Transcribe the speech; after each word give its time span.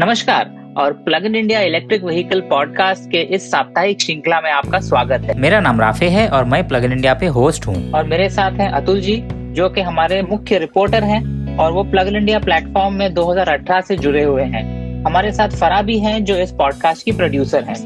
नमस्कार 0.00 0.74
और 0.76 0.92
plug 0.92 1.24
in 1.24 1.34
India 1.34 1.60
electric 1.60 2.02
vehicle 2.04 2.40
podcast 2.40 3.10
के 3.10 3.20
इस 3.34 3.50
साप्ताहिक 3.50 4.00
श्रृंखला 4.00 4.40
में 4.40 4.50
आपका 4.50 4.78
स्वागत 4.78 5.20
है। 5.20 5.38
मेरा 5.38 5.60
नाम 5.60 5.80
राफे 5.80 6.08
है 6.08 6.28
और 6.28 6.44
मैं 6.44 6.68
प्लग 6.68 6.84
इन 6.84 6.92
इंडिया 6.92 7.14
पे 7.14 7.26
होस्ट 7.26 7.66
हूँ। 7.66 7.92
और 7.92 8.04
मेरे 8.04 8.28
साथ 8.30 8.50
हैं 8.52 8.68
अतुल 8.70 9.00
जी 9.00 9.16
जो 9.52 9.68
कि 9.68 9.80
हमारे 9.80 10.22
मुख्य 10.22 10.58
रिपोर्टर 10.58 11.04
हैं 11.04 11.56
और 11.58 11.72
वो 11.72 11.84
प्लग 11.84 12.08
इन 12.08 12.16
इंडिया 12.16 12.38
प्लेटफॉर्म 12.38 12.94
में 12.94 13.14
2018 13.14 13.80
से 13.80 13.96
जुड़े 13.96 14.22
हुए 14.22 14.42
हैं। 14.42 14.64
हमारे 15.04 15.32
साथ 15.32 15.48
फरा 15.48 15.80
भी 15.82 15.98
हैं 15.98 16.24
जो 16.24 16.36
इस 16.36 16.52
पॉडकास्ट 16.52 17.04
की 17.04 17.12
प्रोड्यूसर 17.12 17.64
हैं। 17.64 17.76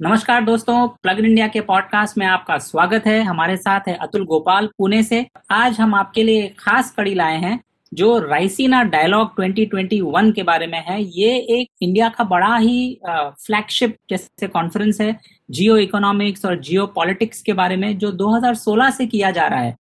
नमस्कार 0.00 0.44
दोस्तों 0.44 0.88
प्लग 1.02 1.18
इन 1.18 1.24
इंडिया 1.24 1.46
के 1.48 1.60
पॉडकास्ट 1.60 2.18
में 2.18 2.26
आपका 2.26 2.58
स्वागत 2.58 3.06
है। 3.06 3.22
हमारे 3.22 3.56
साथ 3.56 3.88
है 3.88 3.94
अतुल 3.94 4.24
गोपाल 4.24 4.66
पुणे 4.78 5.02
से। 5.02 5.26
आज 5.50 5.80
हम 5.80 5.94
आपके 5.94 6.22
लिए 6.22 6.48
खास 6.58 6.90
कड़ी 6.90 7.14
लाए 7.14 7.36
हैं 7.36 7.58
जो 7.94 8.18
राइसीना 8.18 8.82
डायलॉग 8.84 9.34
2021 9.34 10.32
के 10.34 10.42
बारे 10.42 10.66
में 10.66 10.82
है, 10.86 11.02
ये 11.02 11.36
एक 11.50 11.68
इंडिया 11.82 12.08
का 12.08 12.24
बड़ा 12.24 12.56
ही 12.56 12.98
फ्लैगशिप 13.06 13.96
जैसे 14.10 14.46
कॉन्फ्रेंस 14.48 15.00
है 15.00 15.16
जियो 15.50 15.76
इकोनॉमिक्स 15.76 16.44
और 16.44 16.58
जियो 16.60 16.86
पॉलिटिक्स 16.86 17.42
के 17.42 17.52
बारे 17.52 17.76
में, 17.76 17.96
जो 17.98 18.10
2016 18.12 18.90
से 18.90 19.06
किया 19.06 19.30
जा 19.30 19.46
रहा 19.46 19.60
है। 19.60 19.76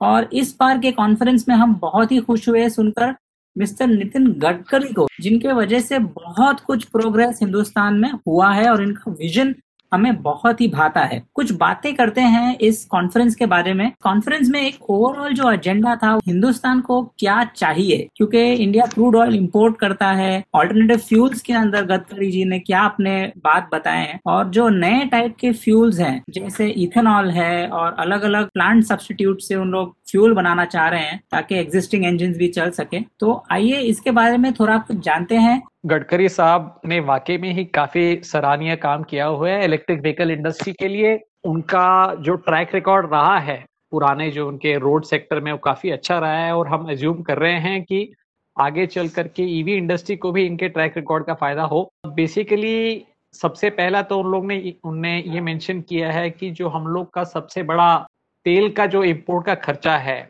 और 0.00 0.28
इस 0.32 0.56
बार 0.60 0.78
के 0.78 0.92
कॉन्फ्रेंस 0.92 1.48
में 1.48 1.54
हम 1.56 1.74
बहुत 1.74 2.12
ही 2.12 2.18
खुश 2.20 2.48
हुए 2.48 2.68
सुनकर 2.68 3.14
मिस्टर 3.56 3.86
नितिन 3.86 4.26
गडकरी 4.32 4.92
को, 4.92 5.06
जिनके 5.20 5.52
वजह 5.52 5.80
से 5.80 5.98
बहुत 5.98 6.60
कुछ 6.60 6.84
प्रोग्रेस 6.86 7.38
हिंदुस्तान 7.42 7.94
में 7.94 8.10
हुआ 8.26 8.52
है 8.52 8.68
और 8.70 8.82
इनका 8.82 9.10
विजन 9.12 9.54
हमें 9.96 10.22
बहुत 10.22 10.60
ही 10.60 10.68
भाता 10.68 11.00
है। 11.00 11.22
कुछ 11.34 11.52
बातें 11.52 11.94
करते 11.94 12.20
हैं 12.20 12.58
इस 12.58 12.84
कॉन्फ्रेंस 12.84 13.34
के 13.34 13.46
बारे 13.46 13.72
में। 13.74 13.92
कॉन्फ्रेंस 14.02 14.48
में 14.48 14.60
एक 14.60 14.90
ओवरऑल 14.90 15.32
जो 15.32 15.50
एजेंडा 15.50 15.96
था, 15.96 16.18
हिंदुस्तान 16.26 16.80
को 16.80 17.02
क्या 17.18 17.44
चाहिए? 17.44 18.08
क्योंकि 18.16 18.52
इंडिया 18.52 18.86
क्रूड 18.86 19.16
ऑयल 19.16 19.34
इम्पोर्ट 19.34 19.76
करता 19.76 20.12
है। 20.12 20.44
ऑल्टरनेटिव 20.54 20.96
फ्यूल्स 20.96 21.40
के 21.40 21.52
अंदर 21.52 21.84
गडकरी 21.84 22.30
जी 22.30 22.44
ने 22.44 22.58
क्या 22.58 22.80
अपने 22.80 23.32
बात 23.38 23.68
बताए 23.72 24.00
हैं? 24.00 24.20
और 24.26 24.48
जो 24.48 24.68
नए 24.68 25.04
टाइप 25.04 25.36
के 25.40 25.52
फ्यूल्स 25.52 25.98
हैं, 25.98 26.22
जैसे 26.30 26.68
इथेनॉल 26.68 27.30
है 27.30 27.68
और 27.68 27.96
अलग 27.98 28.22
अलग 28.22 28.50
प्लांट 28.50 28.84
सब्सटीट्यूट 28.84 29.40
से 29.40 29.54
उन 29.54 29.68
लोग 29.68 29.96
फ्यूल 30.10 30.34
बनाना 30.34 30.64
चाह 30.64 30.88
रहे 30.88 31.00
हैं, 31.00 31.20
ताकि 31.30 31.54
एग्जिस्टिंग 31.54 32.04
इंजन 32.04 32.32
भी 32.32 32.48
चल 32.48 32.70
सके। 32.70 33.00
तो 33.20 33.44
आइए 33.52 33.76
इसके 33.76 34.10
बारे 34.10 34.36
में 34.36 34.52
थोड़ा 34.52 34.78
कुछ 34.78 34.96
जानते 34.96 35.36
हैं। 35.36 35.62
गडकरी 35.86 36.28
साहब 36.28 36.80
ने 36.86 36.98
वाकई 37.02 37.36
में 37.38 37.52
ही 37.52 37.64
काफ़ी 37.66 38.20
सराहनीय 38.24 38.74
काम 38.78 39.02
किया 39.04 39.26
हुआ 39.26 39.50
है 39.50 39.64
इलेक्ट्रिक 39.64 40.00
व्हीकल 40.00 40.30
इंडस्ट्री 40.30 40.72
के 40.72 40.88
लिए 40.88 41.18
उनका 41.44 42.14
जो 42.20 42.34
ट्रैक 42.42 42.74
रिकॉर्ड 42.74 43.10
रहा 43.12 43.38
है 43.40 43.64
पुराने 43.90 44.30
जो 44.30 44.46
उनके 44.48 44.74
रोड 44.78 45.04
सेक्टर 45.04 45.40
में 45.40 45.50
वो 45.52 45.58
काफ़ी 45.64 45.90
अच्छा 45.90 46.18
रहा 46.18 46.38
है 46.38 46.54
और 46.54 46.68
हम 46.68 46.90
एज्यूम 46.90 47.20
कर 47.22 47.38
रहे 47.38 47.58
हैं 47.60 47.82
कि 47.82 48.00
आगे 48.56 48.86
चल 48.86 49.08
करके 49.10 49.42
ईवी 49.50 49.72
e 49.72 49.76
इंडस्ट्री 49.76 50.16
को 50.16 50.32
भी 50.32 50.44
इनके 50.46 50.68
ट्रैक 50.68 50.96
रिकॉर्ड 50.96 51.26
का 51.26 51.34
फ़ायदा 51.34 51.62
हो 51.64 51.82
बेसिकली 52.08 53.04
सबसे 53.34 53.70
पहला 53.72 54.02
तो 54.02 54.18
उन 54.18 54.30
लोग 54.30 54.46
ने 54.46 54.74
उनने 54.84 55.16
ये 55.18 55.40
मेंशन 55.42 55.80
किया 55.82 56.10
है 56.12 56.28
कि 56.30 56.50
जो 56.52 56.68
हम 56.68 56.86
लोग 56.88 57.12
का 57.12 57.24
सबसे 57.26 57.62
बड़ा 57.64 57.96
तेल 58.46 58.68
का 58.72 58.86
जो 58.86 59.04
इम्पोर्ट 59.04 59.46
का 59.46 59.54
खर्चा 59.60 59.96
है 59.98 60.20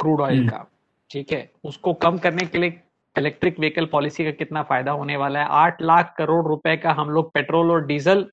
क्रूड 0.00 0.20
ऑयल 0.20 0.38
हम्म। 0.38 0.48
का 0.48 0.66
ठीक 1.10 1.32
है 1.32 1.50
उसको 1.64 1.92
कम 1.96 2.18
करने 2.18 2.46
के 2.46 2.58
लिए 2.58 2.80
इलेक्ट्रिक 3.18 3.58
व्हीकल 3.60 3.86
पॉलिसी 3.86 4.24
का 4.24 4.30
कितना 4.30 4.62
फ़ायदा 4.62 4.92
होने 4.92 5.16
वाला 5.16 5.40
है? 5.40 5.46
आठ 5.46 5.82
लाख 5.82 6.14
करोड़ 6.18 6.44
रुपए 6.46 6.76
का 6.76 6.92
हम 6.92 7.10
लोग 7.10 7.32
पेट्रोल 7.32 7.70
और 7.70 7.86
डीजल 7.86 8.26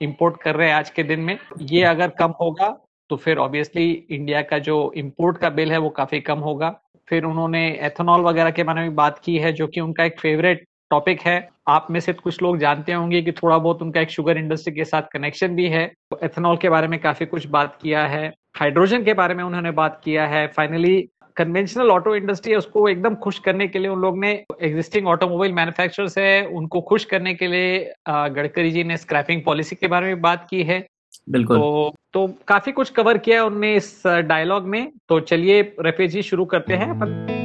इंपोर्ट 0.00 0.40
कर 0.42 0.56
रहे 0.56 0.68
हैं 0.68 0.74
आज 0.74 0.90
के 0.90 1.02
दिन 1.02 1.20
में। 1.20 1.38
ये 1.62 1.82
अगर 1.84 2.08
कम 2.18 2.34
होगा 2.40 2.76
तो 3.10 3.16
फिर 3.16 3.38
ऑब्वियसली 3.38 3.90
इंडिया 4.10 4.40
का 4.42 4.58
जो 4.58 4.92
इम्पोर्ट 4.96 5.38
का 5.38 5.50
बिल 5.50 5.72
है, 5.72 5.78
वो 5.78 5.88
काफ़ी 5.90 6.20
कम 6.20 6.38
होगा। 6.38 6.70
फिर 7.08 7.24
उन्होंने 7.24 7.66
एथेनॉल 7.82 8.20
वगैरह 8.20 8.50
के 8.50 8.62
बारे 8.62 8.80
में 8.80 8.94
बात 8.94 9.18
की 9.24 9.36
है, 9.38 9.52
जो 9.52 9.66
कि 9.66 9.80
उनका 9.80 10.04
एक 10.04 10.20
फेवरेट 10.20 10.64
टॉपिक 10.90 11.20
है। 11.20 11.48
आप 11.68 11.86
में 11.90 11.98
से 12.00 12.12
कुछ 12.12 12.42
लोग 12.42 12.58
जानते 12.58 12.92
होंगे 12.92 13.20
कि 13.22 13.32
थोड़ा 13.32 13.58
बहुत 13.58 13.82
उनका 13.82 14.00
एक 14.00 14.10
शुगर 14.10 14.38
इंडस्ट्री 14.38 14.74
के 14.74 14.84
साथ 14.84 15.02
कनेक्शन 15.12 15.54
भी 15.56 15.68
है। 15.68 15.84
एथेनॉल 16.22 16.56
के 16.56 16.68
बारे 16.68 16.88
में 16.88 16.98
काफ़ी 17.00 17.26
कुछ 17.26 17.46
बात 17.46 17.78
किया 17.82 18.06
है। 18.06 18.32
हाइड्रोजन 18.56 19.04
के 19.04 19.14
बारे 19.14 19.34
में 19.34 19.44
उन्होंने 19.44 19.70
बात 19.72 20.00
किया 20.04 20.26
है। 20.26 20.46
फाइनली 20.46 20.96
कन्वेंशनल 21.36 21.90
ऑटो 21.90 22.14
इंडस्ट्री 22.16 22.52
है 22.52 22.58
उसको 22.58 22.88
एकदम 22.88 23.14
खुश 23.14 23.38
करने 23.38 23.68
के 23.68 23.78
लिए 23.78 23.88
उन 23.88 24.00
लोग 24.00 24.18
ने 24.18 24.44
एग्जिस्टिंग 24.62 25.06
ऑटोमोबाइल 25.06 25.52
मैन्युफैक्चरर्स 25.52 26.18
है 26.18 26.46
उनको 26.46 26.80
खुश 26.80 27.04
करने 27.04 27.34
के 27.34 27.46
लिए 27.46 27.92
गडकरी 28.08 28.70
जी 28.70 28.84
ने 28.84 28.96
स्क्रैपिंग 28.96 29.42
पॉलिसी 29.42 29.76
के 29.76 29.86
बारे 29.86 30.06
में 30.06 30.20
बात 30.20 30.46
की 30.50 30.62
है। 30.62 30.86
बिल्कुल। 31.30 31.56
तो, 31.56 31.94
तो 32.12 32.34
काफ़ी 32.48 32.72
कुछ 32.72 32.90
कवर 32.90 33.18
किया 33.18 33.36
है 33.36 33.44
उनने 33.44 33.74
इस 33.74 34.02
डायलॉग 34.06 34.64
में। 34.64 34.92
तो 35.08 35.20
चलिए 35.20 35.76
रफे 35.80 36.08
जी 36.08 36.22
शुरू 36.22 36.44
करते 36.44 36.74
हैं 36.74 36.90
अपन। 36.90 37.40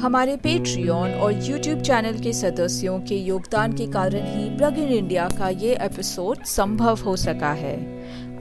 हमारे 0.00 0.36
पेट्रियन 0.36 1.14
और 1.14 1.32
यूट्यूब 1.32 1.80
चैनल 1.80 2.18
के 2.18 2.32
सदस्यों 2.32 3.00
के 3.00 3.14
योगदान 3.14 3.72
के 3.72 3.86
कारण 3.86 4.20
ही 4.22 4.56
प्लग 4.56 4.78
इन 4.78 4.88
इंडिया 4.88 5.28
का 5.38 5.48
ये 5.48 5.74
एपिसोड 5.74 6.36
संभव 6.36 6.98
हो 6.98 7.16
सका 7.16 7.52
है। 7.52 7.76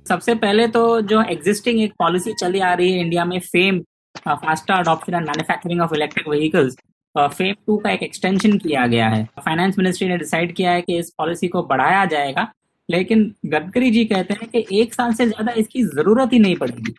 सबसे 0.05 0.35
पहले 0.35 0.67
तो 0.67 1.01
जो 1.01 1.21
एग्जिस्टिंग 1.21 1.81
एक 1.81 1.93
पॉलिसी 1.99 2.33
चली 2.33 2.59
आ 2.59 2.73
रही 2.73 2.91
है 2.91 2.99
इंडिया 2.99 3.25
में 3.25 3.39
FAME 3.39 3.79
faster 4.27 4.73
adoption 4.73 5.13
and 5.13 5.23
manufacturing 5.23 5.81
of 5.81 5.95
electric 5.95 6.27
vehicles 6.27 6.75
FAME 7.17 7.55
two 7.67 7.77
का 7.77 7.91
एक 7.91 8.03
एक्सटेंशन 8.03 8.57
किया 8.57 8.85
गया 8.87 9.07
है। 9.09 9.23
फाइनेंस 9.39 9.77
मिनिस्ट्री 9.77 10.07
ने 10.07 10.17
डिसाइड 10.17 10.53
किया 10.55 10.71
है 10.71 10.81
कि 10.81 10.97
इस 10.97 11.09
पॉलिसी 11.17 11.47
को 11.47 11.63
बढ़ाया 11.65 12.05
जाएगा, 12.07 12.47
लेकिन 12.89 13.33
गडकरी 13.45 13.91
जी 13.91 14.05
कहते 14.05 14.33
हैं 14.33 14.49
कि 14.49 14.65
एक 14.81 14.93
साल 14.93 15.13
से 15.13 15.25
ज़्यादा 15.25 15.51
इसकी 15.57 15.83
ज़रूरत 15.85 16.33
ही 16.33 16.39
नहीं 16.39 16.55
पड़ेगी। 16.57 16.95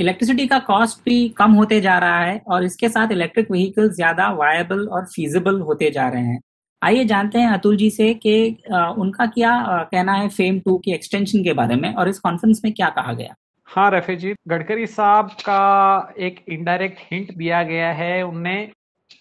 इलेक्ट्रिसिटी 0.00 0.46
का 0.46 0.58
कॉस्ट 0.62 0.98
भी 1.04 1.28
कम 1.38 1.52
होते 1.52 1.80
जा 1.80 1.98
रहा 1.98 2.18
है 2.20 2.40
और 2.46 2.64
इसके 2.64 2.88
साथ 2.88 3.12
इलेक्ट्रिक 3.12 3.50
व्हीकल 3.50 3.88
ज़्यादा 3.90 4.30
वायबल 4.34 4.86
और 4.88 5.06
फीजिबल 5.06 5.60
होते 5.60 5.90
जा 5.90 6.08
रहे 6.08 6.22
हैं। 6.22 6.40
आइए 6.82 7.04
जानते 7.04 7.38
हैं 7.38 7.48
अतुल 7.48 7.76
जी 7.76 7.88
से 7.90 8.12
कि 8.16 8.36
उनका 8.70 9.26
क्या 9.28 9.56
कहना 9.92 10.12
है 10.12 10.28
फेम 10.30 10.58
टू 10.60 10.76
की 10.78 10.92
एक्सटेंशन 10.92 11.42
के 11.44 11.52
बारे 11.54 11.76
में 11.76 11.92
और 11.94 12.08
इस 12.08 12.18
कॉन्फ्रेंस 12.18 12.60
में 12.64 12.72
क्या 12.72 12.88
कहा 12.90 13.12
गया। 13.12 13.34
हाँ 13.68 13.90
रफे 13.90 14.16
जी, 14.16 14.32
गडकरी 14.48 14.86
साहब 14.86 15.30
का 15.40 16.14
एक 16.18 16.44
इनडायरेक्ट 16.48 16.98
हिंट 17.02 17.36
दिया 17.36 17.62
गया 17.64 17.92
है। 17.92 18.22
उनने 18.24 18.56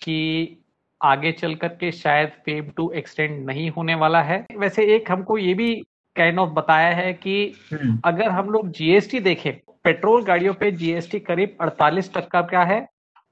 कि 0.03 0.57
आगे 1.03 1.31
चल 1.31 1.55
करके 1.55 1.91
शायद 1.91 2.29
फेम 2.29 2.69
टू 2.69 2.91
एक्सटेंड 2.91 3.45
नहीं 3.45 3.69
होने 3.69 3.95
वाला 3.95 4.21
है। 4.21 4.45
वैसे 4.57 4.95
एक 4.95 5.11
हमको 5.11 5.37
ये 5.37 5.53
भी 5.53 5.83
काइंड 6.15 6.39
ऑफ़ 6.39 6.49
बताया 6.49 6.89
है 6.89 7.13
कि 7.13 7.55
हम्म। 7.73 8.01
अगर 8.05 8.29
हम 8.29 8.49
लोग 8.49 8.71
जीएसटी 8.71 9.19
देखें 9.19 9.53
पेट्रोल 9.83 10.23
गाड़ियों 10.23 10.53
पे 10.53 10.71
जीएसटी 10.71 11.19
करीब 11.19 11.57
48 11.61 12.13
टक्का 12.13 12.41
का 12.41 12.63
है 12.63 12.87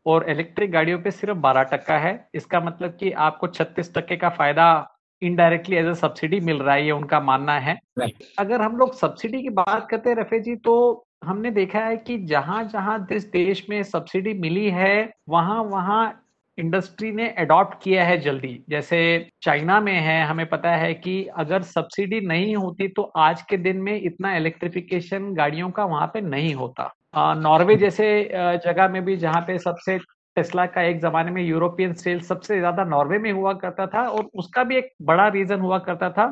और 0.06 0.30
इलेक्ट्रिक 0.30 0.72
गाड़ियों 0.72 1.00
पे 1.00 1.12
सिर्फ़ 1.12 1.38
12 1.38 1.64
टक्का 1.64 1.98
है। 1.98 2.30
इसका 2.36 2.60
मतलब 2.60 2.98
कि 3.00 3.12
आपको 3.12 3.48
36 3.48 3.94
टक्के 3.96 4.16
का 4.16 4.30
फ़ायदा 4.30 4.90
इनडायरेक्टली 5.22 5.76
एज 5.76 5.86
ए 5.86 5.94
सब्सिडी 5.94 6.40
मिल 6.40 6.58
रहा 6.58 6.76
है 6.76 6.86
ये 6.86 6.92
उनका 6.92 7.20
मानना 7.20 7.60
है। 7.60 7.80
अगर 8.40 8.62
हम 8.62 8.78
लोग 8.78 8.94
सब्सिडी 8.94 9.42
की 9.42 9.50
बात 9.50 9.88
करते 9.92 10.10
हैं 10.10 10.18
रफे 10.18 10.40
जी 10.40 10.56
तो 10.56 11.06
हमने 11.24 11.52
देखा 11.52 11.80
है 11.80 11.98
कि 11.98 12.18
जहाँ 12.18 12.64
जहाँ 12.64 13.08
जिस 13.10 13.32
देश 13.32 13.66
में 13.70 13.84
सब्सिडी 13.84 14.34
मिली 14.34 14.70
है 14.70 15.14
वहाँ 15.30 15.64
वहाँ 15.64 16.23
इंडस्ट्री 16.58 17.12
ने 17.12 17.28
अडॉप्ट 17.40 17.74
किया 17.84 18.04
है 18.06 18.18
जल्दी। 18.22 18.58
जैसे 18.70 18.98
चाइना 19.42 19.80
में 19.80 19.94
है, 19.94 20.24
हमें 20.26 20.46
पता 20.50 20.72
है 20.72 20.94
कि 20.94 21.24
अगर 21.38 21.62
सब्सिडी 21.64 22.20
नहीं 22.22 22.56
होती 22.56 22.88
तो 22.88 23.02
आज 23.18 23.42
के 23.42 23.58
दिन 23.58 23.78
में 23.78 23.96
इतना 23.96 24.36
इलेक्ट्रिफिकेशन 24.36 25.34
गाड़ियों 25.34 25.70
का 25.72 25.86
वहाँ 25.86 26.08
पे 26.08 26.22
नहीं 26.22 26.54
होता। 26.56 26.92
नॉर्वे 27.36 27.76
जैसे 27.78 28.08
जगह 28.66 28.88
में 28.88 29.04
भी 29.06 29.18
जहाँ 29.18 29.42
पे 29.42 29.58
सबसे 29.60 29.98
टेस्ला 30.38 30.66
का 30.66 30.82
एक 30.82 31.02
जमाने 31.02 31.32
में 31.32 31.42
यूरोपियन 31.44 31.94
सेल 31.94 32.20
सबसे 32.22 32.58
ज़्यादा 32.60 32.84
नॉर्वे 32.86 33.18
में 33.18 33.32
हुआ 33.32 33.54
करता 33.56 33.86
था 33.88 34.08
और 34.08 34.30
उसका 34.36 34.64
भी 34.64 34.78
एक 34.78 34.90
बड़ा 35.02 35.28
रीजन 35.28 35.60
हुआ 35.60 35.78
करता 35.80 36.10
था। 36.10 36.26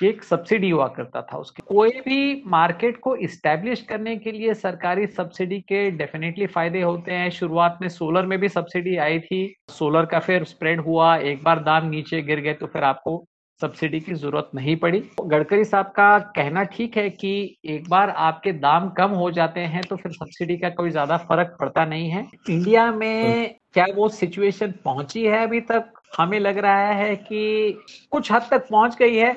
एक 0.00 0.22
सब्सिडी 0.24 0.70
हुआ 0.70 0.86
करता 0.88 1.22
था 1.22 1.38
उसके। 1.38 1.62
कोई 1.66 1.90
भी 2.00 2.42
मार्केट 2.46 2.98
को 3.00 3.14
इस्टेब्लिश 3.16 3.82
करने 3.82 4.16
के 4.16 4.32
लिए 4.32 4.54
सरकारी 4.54 5.06
सब्सिडी 5.08 5.60
के 5.60 5.90
डेफिनेटली 5.90 6.46
फ़ायदे 6.46 6.82
होते 6.82 7.12
हैं। 7.12 7.28
शुरुआत 7.30 7.78
में 7.82 7.88
सोलर 7.88 8.26
में 8.26 8.38
भी 8.38 8.48
सब्सिडी 8.48 8.96
आई 8.98 9.18
थी। 9.20 9.54
सोलर 9.70 10.06
का 10.06 10.18
फिर 10.20 10.44
स्प्रेड 10.44 10.80
हुआ। 10.80 11.16
एक 11.16 11.42
बार 11.44 11.62
दाम 11.62 11.88
नीचे 11.88 12.22
गिर 12.22 12.40
गए 12.40 12.54
तो 12.54 12.66
फिर 12.66 12.84
आपको 12.84 13.24
सब्सिडी 13.60 14.00
की 14.00 14.14
ज़रूरत 14.14 14.50
नहीं 14.54 14.76
पड़ी। 14.76 15.02
गडकरी 15.22 15.64
साहब 15.64 15.86
का 15.86 16.18
कहना 16.36 16.62
ठीक 16.66 16.96
है 16.96 17.08
कि 17.10 17.32
एक 17.66 17.88
बार 17.88 18.10
आपके 18.10 18.52
दाम 18.52 18.88
कम 18.90 19.10
हो 19.12 19.30
जाते 19.30 19.60
हैं 19.60 19.82
तो 19.82 19.96
फिर 19.96 20.12
सब्सिडी 20.12 20.56
का 20.56 20.70
कोई 20.70 20.90
ज़्यादा 20.90 21.16
फ़र्क 21.18 21.56
पड़ता 21.60 21.84
नहीं 21.84 22.08
है। 22.08 22.26
इंडिया 22.50 22.90
में 22.92 23.54
क्या 23.74 23.86
वो 23.96 24.08
सिचुएशन 24.10 24.74
पहुँची 24.84 25.24
है 25.24 25.42
अभी 25.42 25.60
तक? 25.60 25.92
हमें 26.18 26.38
लग 26.40 26.58
रहा 26.58 26.92
है 26.92 27.14
कि 27.18 27.78
कुछ 28.12 28.32
हद 28.32 28.48
तक 28.50 28.68
पहुँच 28.70 28.96
गई 28.98 29.16
है। 29.16 29.32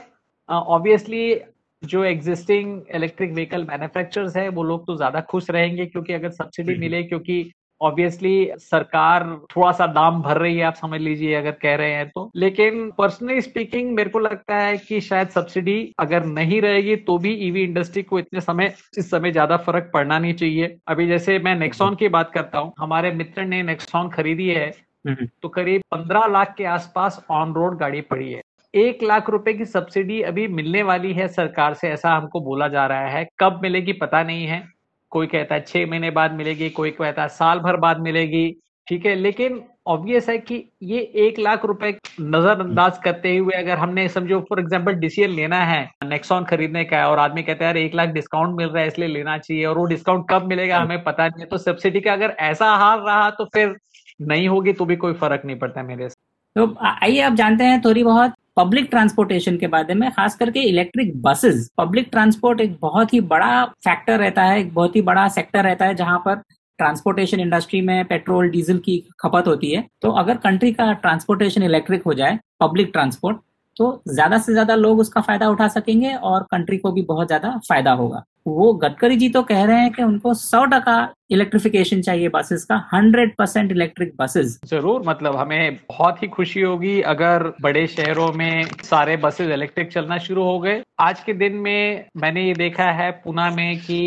ऑब्वियसली 0.50 1.36
जो 1.84 2.04
एग्जिस्टिंग 2.04 2.82
इलेक्ट्रिक 2.96 3.34
व्हीकल 3.34 3.64
मैन्युफैक्चरर्स 3.64 4.38
है 4.38 4.48
वो 4.50 4.64
लोग 4.64 4.86
तो 4.88 4.96
ज़्यादा 4.96 5.22
खुश 5.22 5.50
रहेंगे 5.50 5.86
क्योंकि 5.86 6.14
अगर 6.14 6.30
सब्सिडी 6.30 6.76
मिले 6.76 7.04
क्योंकि 7.04 7.52
ऑब्वियसली 7.82 8.50
सरकार 8.58 9.24
थोड़ा 9.56 9.72
सा 9.72 9.88
दाम 9.88 10.22
भर 10.22 10.38
रही 10.38 10.58
है 10.58 10.64
आप 10.64 10.74
समझ 10.74 11.00
लीजिए 11.02 11.34
अगर 11.36 11.52
कह 11.52 11.76
रहे 11.76 11.94
हैं 11.94 12.08
तो। 12.10 12.30
लेकिन 12.36 12.90
पर्सनली 12.98 13.42
स्पीकिंग 13.42 13.92
मेरे 13.92 14.10
को 14.10 14.20
लगता 14.20 14.58
है 14.58 14.78
कि 14.78 15.02
शायद 15.02 15.30
सब्सिडी 15.30 15.94
अगर 16.00 16.26
नहीं 16.26 16.62
रहेगी 16.62 16.96
तो 16.96 17.18
भी 17.18 17.34
ईवी 17.48 17.64
इंडस्ट्री 17.64 18.04
को 18.04 18.20
इतने 18.20 18.42
समय 18.42 18.74
इस 18.98 19.10
समय 19.12 19.32
ज़्यादा 19.32 19.58
फ़र्क 19.58 19.92
पड़ना 19.94 20.20
नहीं 20.20 20.34
चाहिए। 20.34 20.76
अभी 20.88 21.08
जैसे 21.08 21.38
मैं 21.40 21.56
नेक्सॉन 21.56 21.96
की 21.96 22.08
बात 22.08 22.32
करता 22.32 22.60
हूँ 22.60 22.74
हमारे 22.80 23.12
मित्र 23.12 23.46
ने 23.46 23.62
नेक्सॉन 23.64 24.10
खरीदी 24.10 24.48
है 24.50 24.68
हम्म। 25.08 25.28
तो 25.42 25.50
करीब 25.50 25.82
पंद्रह 25.92 26.26
लाख 26.28 26.56
के 26.58 26.66
आसपास 26.66 27.26
ऑन 27.32 27.54
रोड 27.54 27.78
गाड़ी 27.78 28.02
पड़ी 28.02 28.32
है। 28.32 28.42
एक 28.76 29.04
लाख 29.04 29.30
रुपए 29.30 29.54
की 29.54 29.66
सब्सिडी 29.66 30.22
अभी 30.24 30.48
मिलने 30.48 30.82
वाली 30.84 31.12
है 31.14 31.28
सरकार 31.28 31.74
से, 31.74 31.90
ऐसा 31.90 32.12
हमको 32.12 32.40
बोला 32.42 32.68
जा 32.68 32.86
रहा 32.86 33.08
है। 33.08 33.28
कब 33.40 33.60
मिलेगी 33.64 33.94
पता 33.94 34.24
नहीं 34.24 34.46
है। 34.46 34.64
कोई 35.12 35.28
कहता 35.28 35.56
है 35.56 35.62
छह 35.62 35.86
महीने 35.86 36.10
बाद 36.12 36.32
मिलेगी, 36.34 36.70
कोई 36.70 36.92
कहता 36.92 37.22
है 37.22 37.30
साल 37.30 37.60
भर 37.60 37.76
बाद 37.78 38.00
मिलेगी, 38.00 38.50
ठीक 38.88 39.06
है। 39.06 39.16
लेकिन 39.16 39.62
ऑब्वियस 39.88 40.28
है 40.30 40.38
कि 40.40 40.56
ये 40.84 41.00
एक 41.18 41.40
लाख 41.40 41.66
रुपए 41.66 41.92
नजरअंदाज 42.22 42.98
करते 43.04 43.36
हुए 43.38 43.56
अगर 43.56 43.78
हमने, 43.78 44.08
समझो 44.10 44.40
फॉर 44.50 44.60
एग्जांपल 44.60 44.94
डिसीज़न 44.96 45.32
लेना 45.32 45.64
है 45.66 45.90
नेक्सॉन 46.06 46.46
खरीदने 46.46 46.84
का 46.86 46.98
है 46.98 47.08
और 47.08 47.20
आदमी 47.20 47.44
कहता 47.44 47.66
है 47.66 47.70
यार 47.70 47.78
एक 47.78 47.96
लाख 47.96 48.10
डिस्काउंट 48.12 48.58
मिल 48.58 48.68
रहा 48.68 48.82
है, 48.82 48.88
इसलिए 48.88 49.10
लेना 49.10 49.38
चाहिए। 49.38 49.66
और 49.66 49.78
वो 49.78 49.86
डिस्काउंट 49.88 50.26
कब 50.30 50.48
मिलेगा, 50.48 50.80
हमें 50.80 51.04
पता 51.04 51.28
नहीं 51.28 51.42
है। 51.42 51.48
तो 51.48 51.58
सब्सिडी 51.60 52.02
का 52.02 52.14
अगर 52.14 52.36
ऐसा 52.42 52.76
हाल 52.76 53.00
रहा 53.00 53.30
तो 53.32 53.46
फिर 53.46 53.76
नहीं 54.22 54.48
होगी 54.48 54.74
तो 54.74 54.86
भी 54.86 54.96
कोई 54.98 55.14
फ़र्क 55.16 55.46
नहीं 55.46 55.60
पड़ता 55.60 55.84
मेरे 55.84 56.10
से। 56.10 56.16
तो 56.56 56.74
आइए, 56.82 57.22
आप 57.22 57.34
जानते 57.34 57.64
हैं, 57.64 57.82
थोड़ी 57.82 58.04
बहुत 58.04 58.34
पब्लिक 58.58 58.88
ट्रांसपोर्टेशन 58.90 59.58
के 59.58 59.68
बारे 59.68 59.94
में, 59.94 60.10
खास 60.12 60.36
करके 60.36 60.60
इलेक्ट्रिक 60.62 61.22
बसेस 61.22 61.70
पब्लिक 61.78 62.08
ट्रांसपोर्ट 62.12 62.62
एक 62.62 62.78
बहुत 62.82 63.14
ही 63.14 63.20
बड़ा 63.24 63.66
फैक्टर 63.66 64.20
रहता 64.20 64.44
है, 64.44 64.60
एक 64.60 64.74
बहुत 64.74 64.96
ही 64.96 65.02
बड़ा 65.04 65.28
सेक्टर 65.30 65.64
रहता 65.64 65.86
है 65.86 65.96
जहाँ 65.96 66.20
पर 66.20 66.36
ट्रांसपोर्टेशन 66.80 67.40
इंडस्ट्री 67.40 67.82
में 67.82 68.06
पेट्रोल 68.06 68.50
डीजल 68.50 68.78
की 68.80 68.98
खपत 69.20 69.48
होती 69.48 69.72
है। 69.72 69.86
तो 70.02 70.12
अगर 70.14 70.38
कंट्री 70.40 70.72
का 70.74 70.92
ट्रांसपोर्टेशन 70.94 71.64
इलेक्ट्रिक 71.64 72.04
हो 72.04 72.14
जाए 72.14 72.40
पब्लिक 72.62 72.90
ट्रांसपोर्ट 72.94 73.38
तो 73.78 74.02
ज़्यादा 74.10 74.38
से 74.38 74.52
ज़्यादा 74.52 74.76
लोग 74.76 75.00
उसका 75.00 75.22
फ़ायदा 75.22 75.50
उठा 75.50 75.68
सकेंगे 75.70 76.14
और 76.16 76.44
कंट्री 76.52 76.78
को 76.78 76.92
भी 76.92 77.02
बहुत 77.04 77.28
ज़्यादा 77.28 77.50
फ़ायदा 77.70 77.92
होगा। 77.94 78.24
वो 78.46 78.74
गडकरी 78.74 79.16
जी 79.18 79.28
तो 79.30 79.42
कह 79.44 79.64
रहे 79.66 79.80
हैं 79.80 79.92
कि 79.92 80.04
उनको 80.04 80.34
सौ 80.34 80.64
टका 80.66 80.98
इलेक्ट्रिफिकेशन 81.32 82.02
चाहिए 82.02 82.30
बसेस 82.30 82.64
का 82.66 82.76
हंड्रेड 82.94 83.34
परसेंट 83.38 83.72
इलेक्ट्रिक 83.72 84.14
बसेस 84.20 84.60
ज़रूर 84.66 85.04
मतलब 85.08 85.36
हमें 85.36 85.76
बहुत 85.90 86.22
ही 86.24 86.28
खुशी 86.28 86.62
होगी 86.62 87.00
अगर 87.14 87.44
बड़े 87.62 87.86
शहरों 87.88 88.32
में 88.34 88.66
सारे 88.84 89.18
बसेस 89.18 89.50
इलेक्ट्रिक 89.50 89.92
चलना 89.92 90.18
शुरू 90.20 90.44
हो 90.44 90.60
गए। 90.60 90.82
आज 91.00 91.20
के 91.20 91.34
दिन 91.34 91.56
में 91.58 92.06
मैंने 92.18 92.46
ये 92.48 92.54
देखा 92.56 92.92
है 92.92 93.12
पुणे 93.24 93.50
में 93.56 93.78
कि 93.80 94.00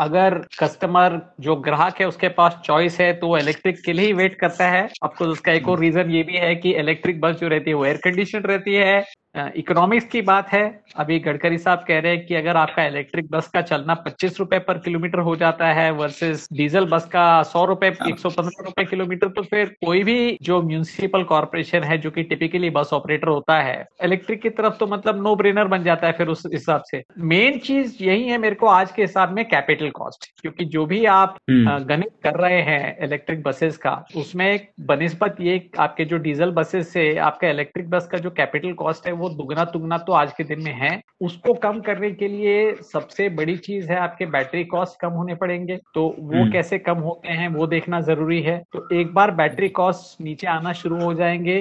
अगर 0.00 0.40
कस्टमर 0.60 1.20
जो 1.40 1.56
ग्राहक 1.58 2.00
है 2.00 2.06
उसके 2.08 2.28
पास 2.30 2.60
चॉइस 2.64 3.00
है 3.00 3.12
तो 3.14 3.36
इलेक्ट्रिक 3.38 3.84
के 3.84 3.92
लिए 3.92 4.06
ही 4.06 4.12
वेट 4.14 4.38
करता 4.40 4.68
है। 4.70 4.88
आपको 5.04 5.24
उसका 5.26 5.52
एक 5.52 5.68
और 5.68 5.80
रीजन 5.80 6.10
ये 6.10 6.22
भी 6.22 6.36
है 6.36 6.54
कि 6.56 6.72
इलेक्ट्रिक 6.74 7.20
बस 7.20 7.36
जो 7.40 7.48
रहती 7.48 7.70
है 7.70 7.76
वो 7.76 7.84
एयर 7.84 7.96
कंडीशन 8.04 8.40
रहती 8.44 8.74
है। 8.74 9.02
इकोनॉमिक्स 9.34 10.06
की 10.06 10.20
बात 10.22 10.48
है। 10.48 10.62
अभी 10.96 11.18
गडकरी 11.18 11.58
साहब 11.58 11.84
कह 11.88 11.98
रहे 11.98 12.16
हैं 12.16 12.24
कि 12.26 12.34
अगर 12.34 12.56
आपका 12.56 12.84
इलेक्ट्रिक 12.84 13.30
बस 13.30 13.46
का 13.48 13.60
चलना 13.62 13.94
पच्चीस 13.96 14.38
रुपए 14.40 14.58
पर 14.58 14.78
किलोमीटर 14.78 15.18
हो 15.18 15.34
जाता 15.36 15.66
है 15.72 15.90
वर्सेस 15.90 16.46
डीजल 16.52 16.86
बस 16.86 17.04
का 17.04 17.42
सौ 17.42 17.64
रुपए 17.64 17.86
एक 18.08 18.18
सौ 18.18 18.30
पंद्रह 18.30 18.64
रुपए 18.64 18.84
किलोमीटर 18.84 19.28
तो 19.28 19.42
फिर 19.42 19.74
कोई 19.84 20.02
भी 20.04 20.38
जो 20.42 20.60
म्यूनिसिपल 20.62 21.22
कॉरपोरेशन 21.22 21.82
है 21.82 21.98
जो 21.98 22.10
कि 22.10 22.22
टिपिकली 22.22 22.70
बस 22.70 22.90
ऑपरेटर 22.92 23.28
होता 23.28 23.58
है 23.60 23.86
इलेक्ट्रिक 24.04 24.42
की 24.42 24.50
तरफ़ 24.50 24.74
तो 24.74 24.86
मतलब 24.86 25.22
नो 25.22 25.34
ब्रेनर 25.36 25.68
बन 25.68 25.82
जाता 25.84 26.06
है 26.06 26.12
फिर 26.12 26.28
उस 26.28 26.42
हिसाब 26.52 26.82
से। 26.90 27.02
मेन 27.18 27.58
चीज़ 27.58 27.96
यही 28.04 28.28
है 28.28 28.38
मेरे 28.38 28.54
को 28.54 28.66
आज 28.66 28.92
के 28.92 29.02
हिसाब 29.02 29.32
में 29.32 29.44
कैपिटल 29.44 29.90
कॉस्ट 29.90 30.30
क्योंकि 30.42 30.64
जो 30.66 30.84
भी 30.86 31.04
आप 31.06 31.38
हम्म। 31.50 31.78
गणित 31.84 32.12
कर 32.24 32.38
रहे 32.40 32.60
हैं 32.62 32.96
इलेक्ट्रिक 33.04 33.42
बसेस 33.42 33.76
का 33.76 33.94
उसमें 34.16 34.68
बनस्बत 34.86 35.36
ये 35.40 35.58
आपके 35.78 36.04
जो 36.04 36.18
डीजल 36.18 36.50
बसेस 36.52 36.92
से 36.92 37.16
आपका 37.22 37.48
इलेक्ट्रिक 37.48 37.90
बस 37.90 38.08
का 38.12 38.18
जो 38.18 38.30
कैपिटल 38.32 38.72
कॉस्ट 38.74 39.06
है 39.06 39.20
वो 39.22 39.28
दुगना 39.30 39.64
तुगना 39.64 39.98
तो 39.98 40.12
आज 40.12 40.32
के 40.32 40.44
दिन 40.44 40.62
में 40.62 40.72
है। 40.74 40.90
उसको 41.20 41.54
कम 41.62 41.80
करने 41.80 42.10
के 42.12 42.28
लिए 42.28 42.74
सबसे 42.84 43.28
बड़ी 43.30 43.56
चीज़ 43.58 43.90
है 43.90 43.98
आपके 43.98 44.26
बैटरी 44.28 44.64
कॉस्ट 44.66 45.00
कम 45.00 45.12
होने 45.12 45.34
पड़ेंगे। 45.34 45.76
तो 45.94 46.06
वो 46.18 46.34
हम्म। 46.34 46.52
कैसे 46.52 46.78
कम 46.80 46.98
होते 47.00 47.32
हैं 47.32 47.48
वो 47.48 47.66
देखना 47.66 48.00
ज़रूरी 48.02 48.40
है। 48.42 48.62
तो 48.72 48.88
एक 48.92 49.12
बार 49.14 49.30
बैटरी 49.34 49.68
कॉस्ट 49.70 50.20
नीचे 50.20 50.46
आना 50.48 50.72
शुरू 50.74 51.00
हो 51.00 51.12
जाएँगे 51.14 51.60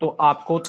तो 0.00 0.16
आपको 0.20 0.60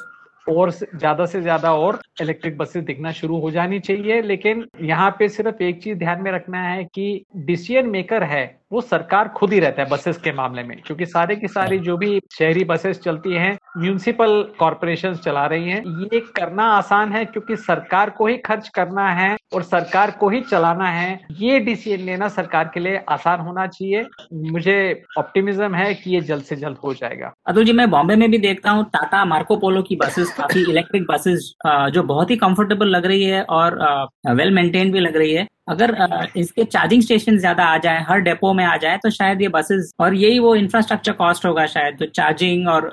और 0.48 0.70
ज़्यादा 0.72 1.26
से 1.26 1.42
ज़्यादा 1.42 1.74
और 1.74 2.00
इलेक्ट्रिक 2.22 2.58
बसेस 2.58 2.84
दिखना 2.84 3.12
शुरू 3.12 3.40
हो 3.40 3.52
जानी 3.52 3.80
चाहिए। 3.80 4.22
लेकिन 4.22 4.66
यहाँ 4.82 5.10
पे 5.20 5.30
सिर्फ़ 5.30 5.64
एक 5.64 5.82
चीज़ 5.84 5.98
ध्यान 5.98 6.22
में 6.22 6.32
रखना 6.32 6.62
है 6.62 6.84
कि 6.86 7.24
डिसीज़न 7.36 7.90
मेकर 7.90 8.24
है। 8.24 8.46
वो 8.74 8.82
सरकार 8.82 9.28
खुद 9.30 9.52
ही 9.54 9.60
रहता 9.60 9.82
है 9.82 9.90
बसेस 9.90 10.18
के 10.18 10.32
मामले 10.34 10.64
में, 10.64 10.76
क्योंकि 10.86 11.06
सारे 11.06 11.36
की 11.36 11.48
सारी 11.48 11.78
जो 11.80 11.98
भी 11.98 12.20
शहरी 12.32 12.64
बसेस 12.66 13.00
चलती 13.00 13.34
हैं 13.34 13.58
म्यूनिसिपल 13.78 14.32
कॉरपोरेशन 14.60 15.16
चला 15.16 15.46
रही 15.46 15.70
हैं। 15.70 15.82
ये 16.04 16.20
करना 16.36 16.64
आसान 16.74 17.12
है, 17.14 17.24
क्योंकि 17.26 17.56
सरकार 17.58 18.10
को 18.10 18.28
ही 18.28 18.38
खर्च 18.40 18.70
करना 18.70 19.08
है 19.12 19.36
और 19.54 19.64
सरकार 19.64 20.12
को 20.12 20.30
ही 20.30 20.42
चलाना 20.44 20.90
है। 20.90 21.20
ये 21.34 21.60
डिसीज़न 21.60 22.06
लेना 22.06 22.28
सरकार 22.30 22.72
के 22.74 22.80
लिए 22.80 23.04
आसान 23.10 23.40
होना 23.40 23.68
चाहिए। 23.68 24.06
मुझे 24.52 25.04
ऑप्टिमिज्म 25.18 25.74
है 25.76 25.94
कि 25.94 26.12
ये 26.12 26.22
जल्द 26.24 26.44
से 26.44 26.56
जल्द 26.56 26.78
हो 26.84 26.94
जाएगा। 26.94 27.34
अतुल 27.48 27.66
जी, 27.66 27.74
मैं 27.74 27.90
बॉम्बे 27.92 28.16
में 28.16 28.30
भी 28.32 28.38
देखता 28.40 28.72
हूँ, 28.72 28.84
टाटा 28.86 29.24
मार्को 29.26 29.58
पोलो 29.58 29.82
की 29.84 29.96
बसेस 29.98 30.34
काफ़ी 30.34 30.62
इलेक्ट्रिक 30.62 31.06
बसेस 31.12 31.54
जो 31.66 32.04
बहुत 32.06 32.32
ही 32.32 32.36
कंफर्टेबल 32.38 32.88
लग 32.88 33.06
रही 33.06 33.24
है 33.24 33.44
और 33.44 33.82
वेल 34.28 34.54
मेंटेन 34.54 34.92
भी 34.92 35.00
लग 35.00 35.18
रही 35.18 35.34
है। 35.34 35.48
अगर 35.68 35.96
इसके 36.38 36.64
चार्जिंग 36.66 37.02
स्टेशन 37.02 37.38
ज़्यादा 37.38 37.66
आ 37.66 37.78
जाए, 37.80 38.04
हर 38.10 38.20
डेपो 38.22 38.54
में 38.54 38.64
आ 38.66 38.76
जाए 38.78 38.98
तो 38.98 39.10
शायद 39.12 39.42
ये 39.42 39.48
बसेस 39.50 39.92
और 40.00 40.14
यही 40.16 40.40
वो 40.40 40.56
इंफ्रास्ट्रक्चर 40.56 41.12
कॉस्ट 41.14 41.46
होगा 41.46 41.66
शायद 41.68 41.98
तो 42.00 42.06
चार्जिंग 42.08 42.68
और 42.70 42.90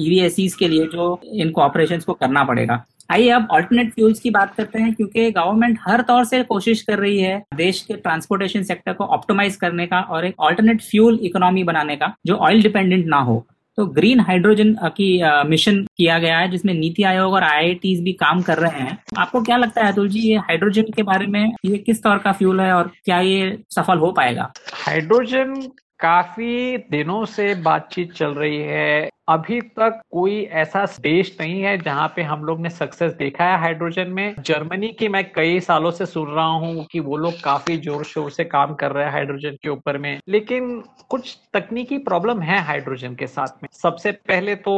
ईवीएससीज 0.00 0.54
के 0.54 0.68
लिए 0.68 0.86
जो 0.88 1.18
इनको 1.24 1.62
ऑपरेशन 1.62 2.00
को 2.00 2.12
करना 2.14 2.44
पड़ेगा। 2.44 2.84
आइए 3.10 3.28
अब 3.30 3.48
ऑल्टरनेट 3.52 3.92
फ्यूल्स 3.94 4.20
की 4.20 4.30
बात 4.30 4.54
करते 4.54 4.78
हैं, 4.78 4.92
क्योंकि 4.94 5.30
गवर्नमेंट 5.32 5.78
हर 5.80 6.00
तौर 6.02 6.24
से 6.24 6.42
कोशिश 6.44 6.82
कर 6.82 6.98
रही 6.98 7.18
है 7.18 7.42
देश 7.56 7.80
के 7.82 7.94
ट्रांसपोर्टेशन 7.96 8.62
सेक्टर 8.64 8.92
को 8.92 9.04
ऑप्टिमाइज 9.06 9.56
करने 9.56 9.86
का 9.86 10.00
और 10.00 10.24
एक 10.26 10.40
ऑल्टरनेट 10.40 10.82
फ्यूल 10.82 11.18
इकोनॉमी 11.22 11.64
बनाने 11.64 11.96
का, 11.96 12.14
जो 12.26 12.36
ऑयल 12.36 12.62
डिपेंडेंट 12.62 13.06
ना 13.06 13.18
हो। 13.18 13.44
तो 13.78 13.84
ग्रीन 13.86 14.20
हाइड्रोजन 14.20 14.74
की 14.96 15.08
मिशन 15.48 15.82
किया 15.96 16.18
गया 16.18 16.38
है, 16.38 16.50
जिसमें 16.50 16.72
नीति 16.74 17.02
आयोग 17.04 17.32
और 17.32 17.42
आईआईटी 17.42 17.94
भी 18.02 18.12
काम 18.14 18.40
कर 18.42 18.58
रहे 18.58 18.80
हैं। 18.80 18.98
आपको 19.18 19.42
क्या 19.42 19.56
लगता 19.56 19.84
है, 19.84 19.92
अतुल 19.92 20.08
जी, 20.08 20.20
ये 20.20 20.36
हाइड्रोजन 20.38 20.92
के 20.96 21.02
बारे 21.02 21.26
में, 21.26 21.52
ये 21.64 21.78
किस 21.78 22.02
तौर 22.02 22.18
का 22.18 22.32
फ्यूल 22.32 22.60
है 22.60 22.72
और 22.72 22.90
क्या 23.04 23.20
ये 23.20 23.58
सफल 23.70 23.98
हो 23.98 24.12
पाएगा? 24.12 24.52
हाइड्रोजन 24.86 25.54
काफ़ी 26.00 26.76
दिनों 26.90 27.24
से 27.26 27.54
बातचीत 27.62 28.12
चल 28.12 28.30
रही 28.30 28.56
है। 28.58 29.08
अभी 29.28 29.60
तक 29.78 30.00
कोई 30.12 30.40
ऐसा 30.54 30.84
देश 31.02 31.36
नहीं 31.40 31.62
है 31.62 31.76
जहाँ 31.78 32.06
पे 32.16 32.22
हम 32.22 32.44
लोग 32.44 32.60
ने 32.60 32.70
सक्सेस 32.70 33.12
देखा 33.14 33.44
है 33.44 33.58
हाइड्रोजन 33.60 34.08
में। 34.08 34.34
जर्मनी 34.40 34.88
की 34.98 35.08
मैं 35.08 35.24
कई 35.32 35.58
सालों 35.60 35.90
से 35.90 36.06
सुन 36.06 36.28
रहा 36.28 36.44
हूँ 36.44 36.84
कि 36.92 37.00
वो 37.00 37.16
लोग 37.16 37.40
काफ़ी 37.44 37.76
ज़ोर 37.78 38.04
शोर 38.04 38.30
से 38.30 38.44
काम 38.44 38.74
कर 38.74 38.92
रहे 38.92 39.04
हैं 39.04 39.12
हाइड्रोजन 39.12 39.56
के 39.62 39.68
ऊपर 39.68 39.98
में। 39.98 40.18
लेकिन 40.28 40.82
कुछ 41.10 41.36
तकनीकी 41.54 41.98
प्रॉब्लम 42.00 42.40
है 42.42 42.60
हाइड्रोजन 42.64 43.14
के 43.14 43.26
साथ 43.26 43.62
में। 43.62 43.68
सबसे 43.72 44.12
पहले 44.12 44.54
तो 44.58 44.76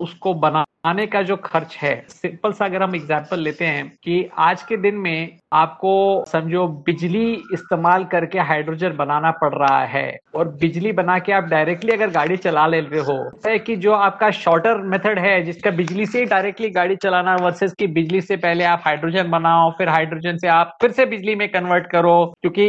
उसको 0.00 0.34
बनाने 0.36 1.06
का 1.06 1.22
जो 1.22 1.36
खर्च 1.36 1.76
है 1.76 1.94
सिंपल 2.10 2.52
सा 2.52 2.64
अगर 2.64 2.82
हम 2.82 2.94
एग्ज़ाम्पल 2.96 3.40
लेते 3.40 3.66
हैं 3.66 3.88
कि 4.04 4.28
आज 4.40 4.62
के 4.62 4.76
दिन 4.76 4.94
में 4.96 5.36
आपको 5.54 6.24
समझो 6.28 6.66
बिजली 6.86 7.32
इस्तेमाल 7.54 8.04
करके 8.04 8.38
हाइड्रोजन 8.40 8.96
बनाना 8.96 9.30
पड़ 9.40 9.52
रहा 9.54 9.84
है 9.86 10.18
और 10.34 10.48
बिजली 10.60 10.92
बना 10.92 11.18
के 11.18 11.32
आप 11.32 11.44
डायरेक्टली 11.44 11.92
अगर 11.92 12.10
गाड़ी 12.10 12.36
चला 12.38 12.66
ले 12.66 12.80
रहे 12.80 13.00
हो 13.02 13.18
है 13.46 13.58
कि 13.58 13.76
जो 13.86 13.92
आपका 13.94 14.30
शॉर्टर 14.30 14.78
मेथड 14.84 15.18
है 15.18 15.34
जिसका 15.42 15.70
बिजली 15.70 16.04
से 16.06 16.18
ही 16.18 16.24
डायरेक्टली 16.26 16.68
गाड़ी 16.70 16.96
चलाना 16.96 17.34
वर्सेस 17.36 17.72
की 17.72 17.86
बिजली 17.96 18.20
से 18.20 18.36
पहले 18.36 18.64
आप 18.64 18.80
हाइड्रोजन 18.84 19.30
बनाओ 19.30 19.70
फिर 19.70 19.88
हाइड्रोजन 19.88 20.36
से 20.36 20.48
आप 20.48 20.76
फिर 20.80 20.90
से 20.90 21.06
बिजली 21.06 21.34
में 21.34 21.48
कन्वर्ट 21.48 21.86
करो। 21.86 22.14
क्योंकि 22.42 22.62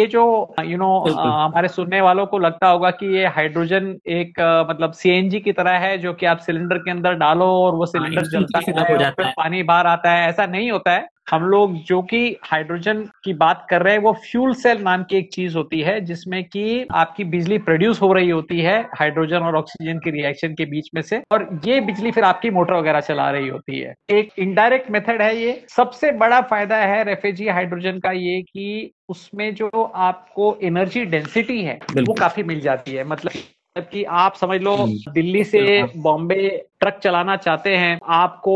ये 0.00 0.06
जो 0.06 0.24
यू 0.64 0.78
नो 0.78 0.90
हमारे 1.18 1.68
सुनने 1.68 2.00
वालों 2.00 2.26
को 2.26 2.38
लगता 2.38 2.68
होगा 2.68 2.90
कि 2.90 3.06
ये 3.16 3.26
हाइड्रोजन 3.36 3.94
एक 4.10 4.40
मतलब 4.70 4.92
सीएनजी 4.92 5.40
की 5.40 5.52
तरह 5.52 5.78
है 5.78 5.96
जो 5.98 6.12
कि 6.12 6.26
आप 6.26 6.38
सिलेंडर 6.38 6.78
के 6.78 6.90
अंदर 6.90 7.14
डालो 7.14 7.46
और 7.62 7.74
वो 7.74 7.86
सिलेंडर 7.86 8.26
जलता 8.26 8.58
है। 8.90 9.32
पानी 9.32 9.62
बाहर 9.62 9.86
आता 9.86 10.12
है। 10.12 10.28
ऐसा 10.28 10.46
नहीं 10.46 10.70
होता 10.70 10.92
है। 10.92 11.08
हम 11.26 11.44
लोग 11.44 11.74
जो 11.84 12.00
कि 12.02 12.36
हाइड्रोजन 12.44 13.02
की 13.24 13.32
बात 13.32 13.66
कर 13.70 13.82
रहे 13.82 13.94
हैं 13.94 14.00
वो 14.00 14.12
फ्यूल 14.12 14.54
सेल 14.54 14.82
नाम 14.82 15.02
की 15.02 15.16
एक 15.16 15.28
चीज़ 15.32 15.56
होती 15.56 15.80
है 15.80 16.00
जिसमें 16.00 16.42
कि 16.44 16.86
आपकी 16.92 17.24
बिजली 17.24 17.58
प्रोड्यूस 17.58 18.00
हो 18.02 18.12
रही 18.12 18.30
होती 18.30 18.60
है 18.60 18.80
हाइड्रोजन 18.94 19.36
और 19.36 19.56
ऑक्सीजन 19.56 19.98
के 19.98 20.10
रिएक्शन 20.10 20.54
के 20.54 20.64
बीच 20.64 20.88
में 20.94 21.02
से 21.02 21.22
और 21.32 21.48
ये 21.66 21.80
बिजली 21.80 22.10
फिर 22.10 22.24
आपकी 22.24 22.50
मोटर 22.50 22.74
वगैरह 22.74 23.00
चला 23.00 23.30
रही 23.30 23.48
होती 23.48 23.80
है। 23.80 23.94
एक 24.10 24.30
इनडायरेक्ट 24.38 24.90
मेथड 24.90 25.22
है 25.22 25.36
ये। 25.36 25.62
सबसे 25.68 26.12
बड़ा 26.12 26.40
फ़ायदा 26.40 26.76
है 26.76 27.04
रेफ्रिजी 27.04 27.48
हाइड्रोजन 27.48 27.98
का 27.98 28.12
ये 28.12 28.40
कि 28.42 28.90
उसमें 29.08 29.54
जो 29.54 29.70
आपको 29.82 30.56
एनर्जी 30.62 31.04
डेंसिटी 31.04 31.62
है 31.62 31.78
वो 31.92 32.14
काफ़ी 32.14 32.42
मिल 32.42 32.60
जाती 32.60 32.92
है। 32.92 33.04
मतलब 33.04 33.82
कि 33.92 34.04
आप 34.04 34.34
समझ 34.34 34.60
लो 34.60 34.74
हम्म। 34.76 35.12
दिल्ली 35.12 35.44
से 35.44 35.82
बॉम्बे 35.96 36.66
ट्रक 36.80 36.98
चलाना 37.02 37.36
चाहते 37.36 37.76
हैं, 37.76 37.98
आपको 38.04 38.54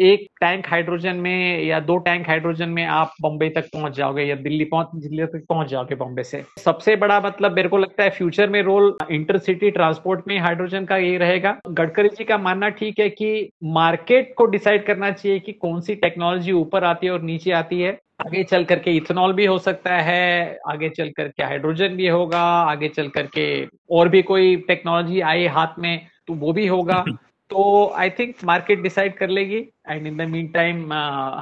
एक 0.00 0.26
टैंक 0.40 0.66
हाइड्रोजन 0.66 1.16
में 1.16 1.62
या 1.64 1.80
दो 1.80 1.96
टैंक 1.98 2.28
हाइड्रोजन 2.28 2.68
में 2.68 2.84
आप 2.84 3.12
बॉम्बे 3.22 3.48
तक 3.48 3.68
पहुँच 3.72 3.96
जाओगे 3.96 4.22
या 4.22 4.34
दिल्ली 4.36 4.64
पहुँच, 4.64 4.88
दिल्ली 4.94 5.26
तक 5.26 5.44
पहुँच 5.48 5.68
जाओगे 5.68 5.94
बॉम्बे 5.94 6.22
से। 6.22 6.42
सबसे 6.58 6.96
बड़ा 6.96 7.20
मतलब 7.20 7.52
मेरे 7.52 7.68
को 7.68 7.78
लगता 7.78 8.02
है 8.02 8.10
फ्यूचर 8.10 8.48
में 8.48 8.62
रोल 8.62 8.96
इंटरसिटी 9.10 9.70
ट्रांसपोर्ट 9.70 10.28
में 10.28 10.38
हाइड्रोजन 10.38 10.84
का 10.84 10.96
ये 10.96 11.16
रहेगा। 11.18 11.56
गडकरी 11.68 12.08
जी 12.08 12.24
का 12.24 12.38
मानना 12.38 12.68
ठीक 12.70 13.00
है 13.00 13.08
कि 13.10 13.48
मार्केट 13.64 14.34
को 14.38 14.46
डिसाइड 14.46 14.86
करना 14.86 15.10
चाहिए 15.10 15.38
कि 15.40 15.52
कौन 15.52 15.80
सी 15.80 15.94
टेक्नोलॉजी 15.94 16.52
ऊपर 16.52 16.84
आती 16.84 17.06
है 17.06 17.12
और 17.12 17.22
नीचे 17.22 17.50
आती 17.52 17.80
है। 17.80 17.98
आगे 18.20 18.42
चल 18.44 18.64
करके 18.64 18.90
इथेनॉल 18.90 19.32
भी 19.32 19.44
हो 19.46 19.58
सकता 19.58 19.96
है, 19.96 20.58
आगे 20.68 20.88
चल 20.88 21.10
करके 21.10 21.42
हाइड्रोजन 21.42 21.88
भी 21.88 22.08
होगा, 22.08 22.40
आगे 22.40 22.88
चल 22.88 23.08
करके 23.08 23.66
और 23.90 24.08
भी 24.08 24.22
कोई 24.22 24.56
टेक्नोलॉजी 24.68 25.20
आई 25.20 25.46
हाथ 25.46 25.78
में 25.78 26.06
तो 26.26 26.34
वो 26.34 26.52
भी 26.52 26.66
होगा। 26.66 27.04
तो 27.50 27.62
आई 27.96 28.10
थिंक 28.10 28.34
मार्केट 28.44 28.82
डिसाइड 28.82 29.16
कर 29.18 29.28
लेगी। 29.28 29.58
And 29.90 30.06
in 30.06 30.16
the 30.16 30.28
mean 30.30 30.46
time 30.48 30.92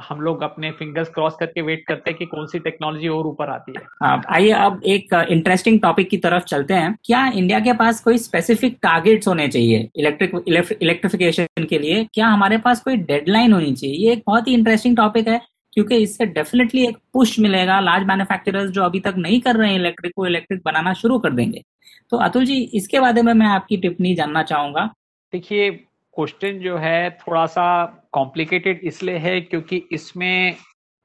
हम 0.09 0.21
लोग 0.21 0.43
अपने 0.43 0.71
फिंगर्स 0.71 1.09
क्रॉस 1.13 1.35
करके 1.39 1.61
वेट 1.61 1.83
करते 1.87 2.11
हैं 2.11 2.17
कि 2.19 2.25
कौन 2.25 2.45
सी 2.47 2.59
टेक्नोलॉजी 2.59 3.07
और 3.07 3.27
ऊपर 3.27 3.49
आती 3.49 3.73
है। 3.77 4.21
आइए 4.29 4.51
अब 4.51 4.81
एक 4.85 5.13
इंटरेस्टिंग 5.29 5.79
टॉपिक 5.81 6.09
की 6.09 6.17
तरफ़ 6.17 6.43
चलते 6.45 6.73
हैं। 6.73 6.95
क्या 7.05 7.25
इंडिया 7.27 7.59
के 7.59 7.73
पास 7.73 7.99
कोई 8.03 8.17
स्पेसिफिक 8.17 8.77
टारगेट्स 8.83 9.27
होने 9.27 9.47
चाहिए 9.47 9.89
इलेक्ट्रिक 9.95 10.77
इलेक्ट्रिफिकेशन 10.81 11.63
के 11.63 11.79
लिए? 11.79 12.03
क्या 12.13 12.27
हमारे 12.27 12.57
पास 12.59 12.81
कोई 12.83 12.97
डेडलाइन 12.97 13.53
होनी 13.53 13.73
चाहिए? 13.73 13.95
ये 13.97 14.13
एक 14.13 14.23
बहुत 14.27 14.47
ही 14.47 14.53
इंटरेस्टिंग 14.53 14.97
टॉपिक 14.97 15.27
है 15.27 15.41
क्योंकि 15.73 15.95
इससे 15.95 16.25
डेफिनेटली 16.27 16.85
एक 16.87 16.97
पुश 17.13 17.39
मिलेगा। 17.39 17.79
लार्ज 17.79 18.07
मैन्युफैक्चरर्स 18.07 18.69
जो 18.71 18.83
अभी 18.83 18.99
तक 18.99 19.15
नहीं 19.17 19.39
कर 19.41 19.55
रहे 19.55 19.69
हैं 19.69 19.79
इलेक्ट्रिक 19.79 20.13
को 20.15 20.25
इलेक्ट्रिक 20.27 20.61
बनाना 20.65 20.93
शुरू 20.93 21.19
कर 21.19 21.31
देंगे। 21.31 21.63
तो 22.11 22.17
अतुल 22.19 22.45
जी 22.45 22.61
इसके 22.73 22.99
बारे 22.99 23.21
में 23.21 23.33
मैं 23.33 23.47
आपकी 23.47 23.77
टिप्पणी 23.77 24.15
जानना 24.15 24.43
चाहूँगा। 24.43 24.85
देखिए 25.33 25.69
क्वेश्चन 26.17 26.59
जो 26.59 26.77
है 26.77 27.09
थोड़ा 27.09 27.45
सा 27.45 27.65
कॉम्प्लिकेटेड 28.11 28.79
इसलिए 28.83 29.17
है 29.17 29.41
क्योंकि 29.41 29.83
इसमें 29.91 30.55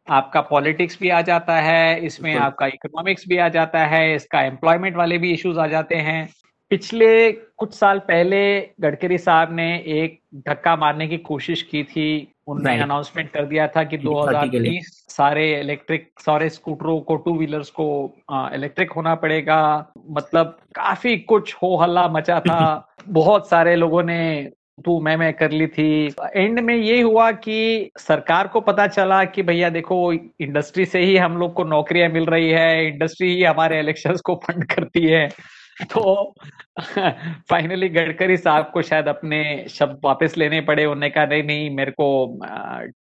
आपका 0.08 0.40
पॉलिटिक्स 0.40 0.98
भी 1.00 1.08
आ 1.08 1.20
जाता 1.20 1.56
है 1.56 2.04
इसमें 2.04 2.34
आपका 2.34 2.66
इकोनॉमिक्स 2.66 3.24
भी 3.28 3.36
आ 3.36 3.48
जाता 3.48 3.86
है 3.86 4.14
इसका 4.14 4.42
एम्प्लॉयमेंट 4.42 4.96
वाले 4.96 5.18
भी 5.18 5.32
इश्यूज़ 5.32 5.58
आ 5.58 5.66
जाते 5.66 5.96
हैं। 5.96 6.28
पिछले 6.70 7.32
कुछ 7.32 7.74
साल 7.74 7.98
पहले 7.98 8.40
गडकरी 8.80 9.18
साहब 9.18 9.52
ने 9.52 9.66
एक 9.78 10.18
धक्का 10.48 10.76
मारने 10.76 11.08
की 11.08 11.18
कोशिश 11.18 11.62
की 11.62 11.82
थी 11.84 12.06
उन्होंने 12.46 12.80
अनाउंसमेंट 12.80 13.30
कर 13.30 13.44
दिया 13.44 13.66
था 13.68 13.84
कि 13.84 13.98
2030 13.98 14.86
सारे 15.08 15.60
इलेक्ट्रिक 15.60 16.10
सारे 16.18 16.48
स्कूटरों 16.48 17.00
को 17.00 17.16
टू 17.16 17.36
व्हीलर्स 17.36 17.70
को 17.70 18.14
इलेक्ट्रिक 18.32 18.92
होना 18.92 19.14
पड़ेगा। 19.14 19.60
मतलब 20.10 20.58
काफ़ी 20.74 21.16
कुछ 21.16 21.54
हो 21.54 21.76
हल्ला 21.76 22.08
मचा 22.08 22.40
था। 22.40 22.88
बहुत 23.08 23.48
सारे 23.48 23.76
लोगों 23.76 24.02
ने 24.02 24.50
तू, 24.78 25.00
मैं 25.00 25.16
मैं 25.16 25.32
कर 25.34 25.50
ली 25.50 25.66
थी। 25.66 26.14
एंड 26.36 26.60
में 26.60 26.74
ये 26.74 27.02
हुआ 27.02 27.30
कि 27.32 27.90
सरकार 27.98 28.48
को 28.48 28.60
पता 28.60 28.86
चला 28.86 29.24
कि 29.24 29.42
भैया 29.42 29.68
देखो 29.70 30.12
इंडस्ट्री 30.12 30.84
से 30.84 31.00
ही 31.00 31.16
हम 31.16 31.36
लोग 31.36 31.54
को 31.54 31.64
नौकरियाँ 31.64 32.08
मिल 32.08 32.26
रही 32.26 32.50
है 32.50 32.88
इंडस्ट्री 32.88 33.34
ही 33.36 33.42
हमारे 33.42 33.78
इलेक्शंस 33.80 34.20
को 34.20 34.34
फंड 34.34 34.64
करती 34.64 35.06
है। 35.06 35.28
तो 35.82 36.34
फाइनली 37.50 37.88
गडकरी 37.88 38.36
साहब 38.36 38.70
को 38.74 38.82
शायद 38.82 39.08
अपने 39.08 39.66
शब्द 39.68 40.00
वापस 40.04 40.34
लेने 40.38 40.60
पड़े। 40.60 40.84
उन्होंने 40.84 41.10
कहा, 41.10 41.26
नहीं 41.26 41.42
नहीं, 41.42 41.70
मेरे 41.70 41.90
को 41.90 42.38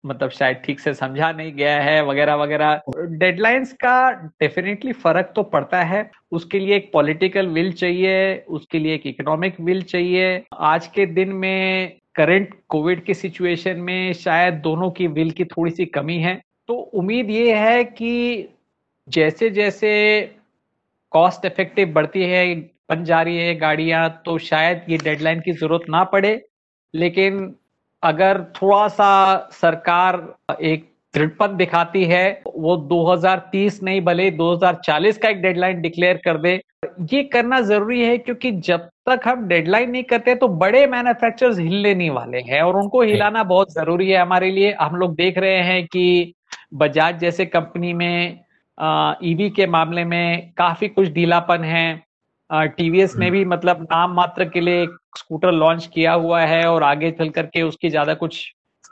मतलब 0.04 0.30
शायद 0.30 0.56
ठीक 0.56 0.80
से 0.80 0.92
समझा 0.94 1.30
नहीं 1.32 1.52
गया 1.52 1.80
है, 1.80 2.04
वगैरह 2.06 2.34
वगैरह। 2.34 2.80
डेडलाइंस 3.18 3.72
का 3.72 4.10
डेफिनेटली 4.12 4.92
फ़र्क 4.92 5.32
तो 5.36 5.42
पड़ता 5.42 5.82
है। 5.82 6.10
उसके 6.30 6.58
लिए 6.58 6.76
एक 6.76 6.90
पॉलिटिकल 6.92 7.46
विल 7.48 7.72
चाहिए, 7.72 8.36
उसके 8.38 8.78
लिए 8.78 8.94
एक 8.94 9.06
इकोनॉमिक 9.06 9.60
विल 9.60 9.82
चाहिए। 9.82 10.42
आज 10.54 10.86
के 10.86 11.06
दिन 11.06 11.32
में 11.32 11.96
करंट 12.14 12.54
कोविड 12.68 13.04
की 13.04 13.14
सिचुएशन 13.14 13.80
में 13.80 14.12
शायद 14.12 14.54
दोनों 14.54 14.90
की 14.90 15.06
विल 15.06 15.30
की 15.30 15.44
थोड़ी 15.44 15.70
सी 15.70 15.86
कमी 15.86 16.18
है। 16.18 16.40
तो 16.68 16.74
उम्मीद 16.74 17.30
ये 17.30 17.54
है 17.54 17.84
कि 17.84 18.48
जैसे 19.08 19.50
जैसे 19.50 19.90
कॉस्ट 21.12 21.44
इफ़ेक्टिव 21.44 21.92
बढ़ती 21.92 22.22
है, 22.22 22.54
बन 22.90 23.04
जा 23.04 23.20
रही 23.22 23.38
है 23.38 23.54
गाड़ियाँ 23.54 24.08
तो 24.26 24.38
शायद 24.38 24.82
ये 24.88 24.96
डेडलाइन 24.98 25.40
की 25.40 25.52
ज़रूरत 25.52 25.88
ना 25.90 26.02
पड़े। 26.04 26.40
लेकिन 26.94 27.54
अगर 28.02 28.42
थोड़ा 28.56 28.86
सा 28.88 29.48
सरकार 29.52 30.16
एक 30.62 30.84
दृढ़पन 31.14 31.56
दिखाती 31.56 32.04
है 32.04 32.42
वो 32.46 32.76
2030 32.88 33.82
नहीं 33.82 34.00
भले 34.04 34.30
2040 34.32 35.18
का 35.18 35.28
एक 35.28 35.40
डेडलाइन 35.42 35.80
डिक्लेयर 35.80 36.20
कर 36.24 36.38
दे। 36.38 36.54
ये 37.12 37.22
करना 37.24 37.60
ज़रूरी 37.60 38.02
है 38.02 38.16
क्योंकि 38.18 38.50
जब 38.60 38.88
तक 39.08 39.20
हम 39.26 39.46
डेडलाइन 39.48 39.90
नहीं 39.90 40.02
करते 40.04 40.34
तो 40.34 40.48
बड़े 40.58 40.86
मैन्युफैक्चरर्स 40.86 41.58
हिलने 41.58 41.94
नहीं 41.94 42.10
वाले 42.10 42.40
हैं 42.48 42.62
और 42.62 42.76
उनको 42.76 43.02
हिलाना 43.02 43.44
बहुत 43.44 43.72
ज़रूरी 43.72 44.10
है 44.10 44.18
हमारे 44.18 44.50
लिए। 44.50 44.72
हम 44.80 44.96
लोग 44.96 45.14
देख 45.16 45.38
रहे 45.38 45.62
हैं 45.62 45.84
कि 45.86 46.34
बजाज 46.74 47.18
जैसे 47.18 47.46
कंपनी 47.46 47.92
में 47.92 48.40
ईवी 49.24 49.48
के 49.50 49.66
मामले 49.66 50.04
में 50.04 50.52
काफ़ी 50.56 50.88
कुछ 50.88 51.08
ढीलापन 51.12 51.64
है। 51.64 52.05
टीवीएस 52.50 53.16
ने 53.16 53.26
हम्म। 53.26 53.36
भी 53.36 53.44
मतलब 53.46 53.82
नाम 53.82 54.14
मात्र 54.14 54.44
के 54.46 54.60
लिए 54.60 54.82
एक 54.82 54.96
स्कूटर 55.18 55.52
लॉन्च 55.54 55.86
किया 55.94 56.12
हुआ 56.14 56.40
है 56.42 56.64
और 56.66 56.82
आगे 56.84 57.10
चल 57.12 57.28
करके 57.30 57.62
उसकी 57.64 57.90
ज़्यादा 57.90 58.14
कुछ 58.16 58.44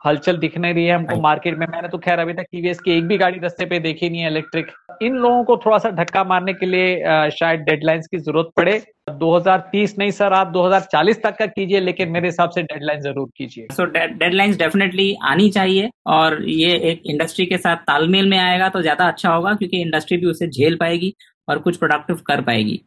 हलचल 0.06 0.37
दिख 0.38 0.56
नहीं 0.58 0.75
रही 0.75 0.84
है 0.84 0.94
हमको 0.94 1.20
मार्केट 1.20 1.58
में। 1.58 1.66
मैंने 1.66 1.88
तो 1.88 1.99
खैर 1.99 2.18
अभी 2.18 2.32
तक 2.32 2.46
टीवीएस 2.52 2.80
की 2.80 2.90
एक 2.92 3.04
भी 3.08 3.16
गाड़ी 3.18 3.38
रस्ते 3.42 3.66
पे 3.66 3.78
देखी 3.80 4.08
नहीं 4.11 4.20
है 4.20 4.30
इलेक्ट्रिक 4.30 4.70
इन 5.02 5.14
लोगों 5.16 5.44
को 5.44 5.56
थोड़ा 5.56 5.78
सा 5.78 5.90
धक्का 5.92 6.25
मारने 6.25 6.52
के 6.54 6.66
लिए 6.66 7.30
शायद 7.32 7.61
डेडलाइंस 7.61 8.06
की 8.06 8.18
ज़रूरत 8.18 8.50
पड़े। 8.56 8.78
2030 9.20 9.94
नहीं 9.99 10.11
सर 10.11 10.32
आप 10.32 10.52
2040 10.52 11.23
तक 11.23 11.37
का 11.38 11.46
कीजिए 11.46 11.80
लेकिन 11.80 12.11
मेरे 12.11 12.28
हिसाब 12.28 12.50
से 12.50 12.62
डेडलाइन 12.62 13.00
ज़रूर 13.00 13.28
कीजिए। 13.37 13.66
सो 13.73 13.84
डेडलाइंस 13.87 14.58
डेफिनेटली 14.58 15.14
आनी 15.25 15.49
चाहिए 15.50 15.90
और 16.08 16.42
ये 16.44 16.76
एक 16.90 17.02
इंडस्ट्री 17.06 17.46
के 17.46 17.58
साथ 17.58 17.76
तालमेल 17.87 18.28
में 18.30 18.38
आएगा 18.38 18.68
तो 18.68 18.82
ज़्यादा 18.82 19.08
अच्छा 19.08 19.30
होगा 19.30 19.54
क्योंकि 19.54 19.80
इंडस्ट्री 19.80 20.16
भी 20.16 20.26
उसे 20.26 20.49
झेल 20.49 20.76
पाएगी 20.76 21.14
और 21.49 21.58
कुछ 21.61 21.76
प्रोडक्टिव 21.76 22.20
कर 22.26 22.40
पाएगी। 22.42 22.80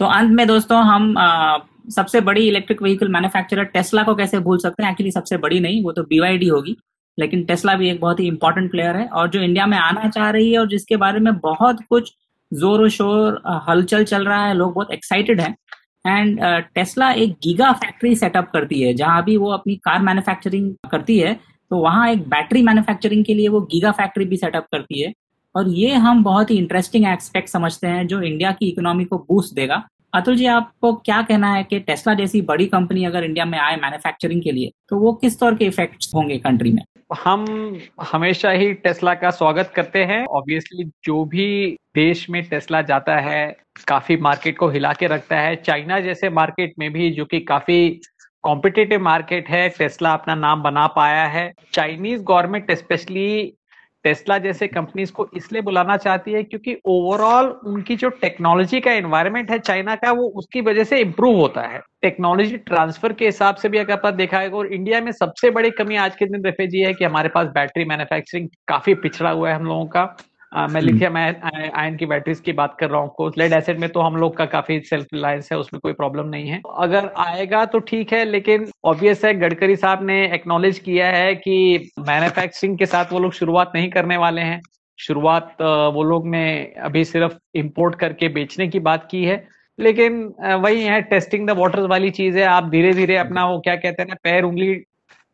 तो 0.00 0.06
अंत 0.08 0.30
में 0.32 0.46
दोस्तों 0.46 0.82
हम 0.84 1.16
आ, 1.18 1.58
सबसे 1.90 2.20
बड़ी 2.20 2.46
इलेक्ट्रिक 2.48 2.82
व्हीकल 2.82 3.08
मैन्युफैक्चरर 3.12 3.64
टेस्ला 3.72 4.02
को 4.02 4.14
कैसे 4.14 4.38
भूल 4.40 4.58
सकते 4.58 4.82
हैं? 4.82 4.90
एक्चुअली 4.90 5.10
सबसे 5.10 5.36
बड़ी 5.38 5.60
नहीं 5.60 5.82
वो 5.84 5.92
तो 5.92 6.02
बीवाईडी 6.04 6.48
होगी। 6.48 6.76
लेकिन 7.18 7.42
टेस्ला 7.44 7.74
भी 7.74 7.88
एक 7.90 8.00
बहुत 8.00 8.20
ही 8.20 8.26
इंपॉर्टेंट 8.28 8.70
प्लेयर 8.70 8.96
है। 8.96 9.06
और 9.06 9.28
जो 9.30 9.40
इंडिया 9.40 9.66
में 9.66 9.76
आना 9.78 10.08
चाह 10.08 10.30
रही 10.30 10.52
है 10.52 10.58
और 10.58 10.68
जिसके 10.68 10.96
बारे 10.96 11.20
में 11.20 11.32
बहुत 11.38 11.82
कुछ 11.88 12.12
ज़ोर 12.52 12.88
शोर 12.90 13.40
हलचल 13.68 14.04
चल 14.04 14.24
रहा 14.26 14.44
है 14.46 14.54
लोग 14.54 14.72
बहुत 14.74 14.92
एक्साइटेड 14.92 15.40
है। 15.40 15.54
एंड 16.04 16.40
टेस्ला 16.74 17.10
एक 17.12 17.32
गीगा 17.44 17.72
फैक्ट्री 17.74 18.14
सेटअप 18.16 18.50
करती 18.52 18.80
है 18.82 18.94
जहाँ 18.94 19.22
भी 19.24 19.36
वो 19.36 19.50
अपनी 19.52 19.76
कार 19.84 20.02
मैन्युफैक्चरिंग 20.02 20.74
करती 20.90 21.18
है 21.18 21.34
तो 21.70 21.78
वहाँ 21.78 22.10
एक 22.12 22.28
बैटरी 22.28 22.62
मैन्युफैक्चरिंग 22.62 23.24
के 23.24 23.34
लिए 23.34 23.48
वो 23.48 23.60
गीगा 23.72 23.90
फैक्ट्री 23.92 24.24
भी 24.24 24.36
सेटअप 24.36 24.66
करती 24.72 25.02
है। 25.02 25.12
और 25.54 25.68
ये 25.68 25.94
हम 25.94 26.22
बहुत 26.24 26.50
ही 26.50 26.58
इंटरेस्टिंग 26.58 27.06
एक्सपेक्ट 27.06 27.48
समझते 27.48 27.86
हैं 27.86 28.06
जो 28.06 28.20
इंडिया 28.22 28.52
की 28.52 28.68
इकोनॉमी 28.68 29.04
को 29.04 29.18
बूस्ट 29.18 29.54
देगा। 29.54 29.82
अतुल 30.14 30.36
जी, 30.36 30.46
आपको 30.46 30.92
क्या 30.94 31.20
कहना 31.22 31.52
है 31.54 31.62
कि 31.64 31.78
टेस्ला 31.80 32.14
जैसी 32.14 32.40
बड़ी 32.42 32.66
कंपनी 32.66 33.04
अगर 33.04 33.24
इंडिया 33.24 33.44
में 33.44 33.58
आए 33.58 33.76
मैन्युफैक्चरिंग 33.76 34.42
के 34.42 34.52
लिए 34.52 34.70
तो 34.88 34.96
वो 34.96 35.12
किस 35.12 35.38
तरह 35.40 35.56
के 35.56 35.64
इफेक्ट्स 35.64 36.10
होंगे 36.14 36.38
कंट्री 36.38 36.72
में? 36.72 36.82
हम 37.18 37.44
हमेशा 38.12 38.50
ही 38.50 38.72
टेस्ला 38.74 39.14
का 39.14 39.30
स्वागत 39.30 39.72
करते 39.76 40.04
हैं। 40.04 40.24
ऑब्वियसली 40.26 40.84
जो 41.04 41.24
भी 41.24 41.76
देश 41.94 42.28
में 42.30 42.42
टेस्ला 42.42 42.82
जाता 42.82 43.16
है, 43.16 43.56
काफ़ी 43.88 44.16
मार्केट 44.16 44.58
को 44.58 44.68
हिला 44.68 44.92
के 44.92 45.06
रखता 45.06 45.36
है। 45.36 45.56
चाइना 45.56 46.00
जैसे 46.00 46.30
मार्केट 46.30 46.74
में 46.78 46.92
भी, 46.92 47.10
जो 47.10 47.24
कि 47.24 47.40
काफ़ी 47.40 48.00
कॉम्पिटेटिव 48.44 49.00
मार्केट 49.00 49.48
है 49.48 49.68
टेस्ला 49.68 50.12
अपना 50.12 50.34
नाम 50.34 50.62
बना 50.62 50.86
पाया 50.86 51.24
है। 51.26 51.52
चाइनीज़ 51.72 52.22
गवर्नमेंट 52.22 52.70
स्पेशली 52.72 53.52
टेस्ला 54.04 54.36
जैसे 54.38 54.66
कंपनीज़ 54.68 55.12
को 55.12 55.28
इसलिए 55.36 55.62
बुलाना 55.62 55.96
चाहती 55.96 56.32
है 56.32 56.42
क्योंकि 56.42 56.76
ओवरऑल 56.84 57.46
उनकी 57.66 57.96
जो 57.96 58.08
टेक्नोलॉजी 58.20 58.80
का 58.80 58.92
एनवायरमेंट 58.92 59.50
है 59.50 59.58
चाइना 59.58 59.94
का, 59.96 60.12
वो 60.12 60.28
उसकी 60.30 60.60
वजह 60.60 60.84
से 60.84 61.00
इम्प्रूव 61.00 61.36
होता 61.36 61.62
है। 61.62 61.80
टेक्नोलॉजी 62.02 62.56
ट्रांसफ़र 62.56 63.12
के 63.12 63.24
हिसाब 63.24 63.54
से 63.54 63.68
भी 63.68 63.78
अगर 63.78 63.92
आप 63.92 64.14
देखा 64.14 64.38
है 64.38 64.50
और 64.50 64.72
इंडिया 64.72 65.00
में 65.00 65.12
सबसे 65.12 65.50
बड़ी 65.50 65.70
कमी 65.70 65.96
आज 65.96 66.16
के 66.16 66.26
दिन 66.26 66.44
रेफेजी 66.44 66.80
है 66.80 66.92
कि 66.94 67.04
हमारे 67.04 67.28
पास 67.28 67.48
बैटरी 67.54 67.84
मैन्युफैक्चरिंग 67.84 68.48
काफ़ी 68.68 68.94
पिछड़ा 68.96 69.30
हुआ 69.30 69.48
है 69.50 69.54
हम 69.54 69.64
लोगों 69.64 69.86
का। 69.86 70.04
मैं 70.52 70.80
लिथियम 70.80 71.16
आयन 71.16 71.96
की 71.96 72.06
बैटरीज 72.06 72.40
की 72.40 72.52
बात 72.52 72.76
कर 72.80 72.90
रहा 72.90 73.00
हूँ 73.00 73.30
लेड 73.38 73.52
एसिड 73.52 73.78
में 73.78 73.88
तो 73.88 74.00
हम 74.00 74.16
लोग 74.16 74.36
का 74.36 74.44
काफ़ी 74.46 74.78
सेल्फ 74.80 75.06
रिलायंस 75.14 75.48
है 75.52 75.58
उसमें 75.58 75.80
कोई 75.80 75.92
प्रॉब्लम 75.92 76.28
नहीं 76.28 76.48
है। 76.48 76.60
अगर 76.78 77.08
आएगा 77.18 77.64
तो 77.64 77.78
ठीक 77.80 78.12
है 78.12 78.24
लेकिन 78.24 78.66
ऑब्वियस 78.84 79.24
है 79.24 79.32
गडकरी 79.34 79.76
साहब 79.76 80.02
ने 80.02 80.24
एक्नोलेज 80.34 80.78
किया 80.78 81.06
है 81.08 81.34
कि 81.34 81.90
मैन्युफैक्चरिंग 81.98 82.76
के 82.78 82.86
साथ 82.86 83.12
वो 83.12 83.18
लोग 83.18 83.32
शुरुआत 83.32 83.72
नहीं 83.74 83.90
करने 83.90 84.16
वाले 84.16 84.40
हैं। 84.40 84.60
शुरुआत 84.98 85.56
वो 85.94 86.02
लोग 86.02 86.26
ने 86.28 86.42
अभी 86.82 87.04
सिर्फ़ 87.04 87.36
इम्पोर्ट 87.54 87.94
करके 87.94 88.28
बेचने 88.30 88.68
की 88.68 88.80
बात 88.80 89.06
की 89.10 89.24
है। 89.24 89.36
लेकिन 89.78 90.22
वही 90.62 90.82
है 90.84 91.00
टेस्टिंग 91.02 91.46
द 91.48 91.50
वाटर्स 91.58 91.86
वाली 91.90 92.10
चीज़ 92.10 92.38
है। 92.38 92.44
आप 92.44 92.68
धीरे 92.70 92.92
धीरे 92.94 93.16
अपना 93.16 93.44
वो 93.46 93.60
क्या 93.60 93.76
कहते 93.76 94.02
हैं 94.02 94.08
ना 94.08 94.16
पैर 94.24 94.44
उंगली 94.44 94.72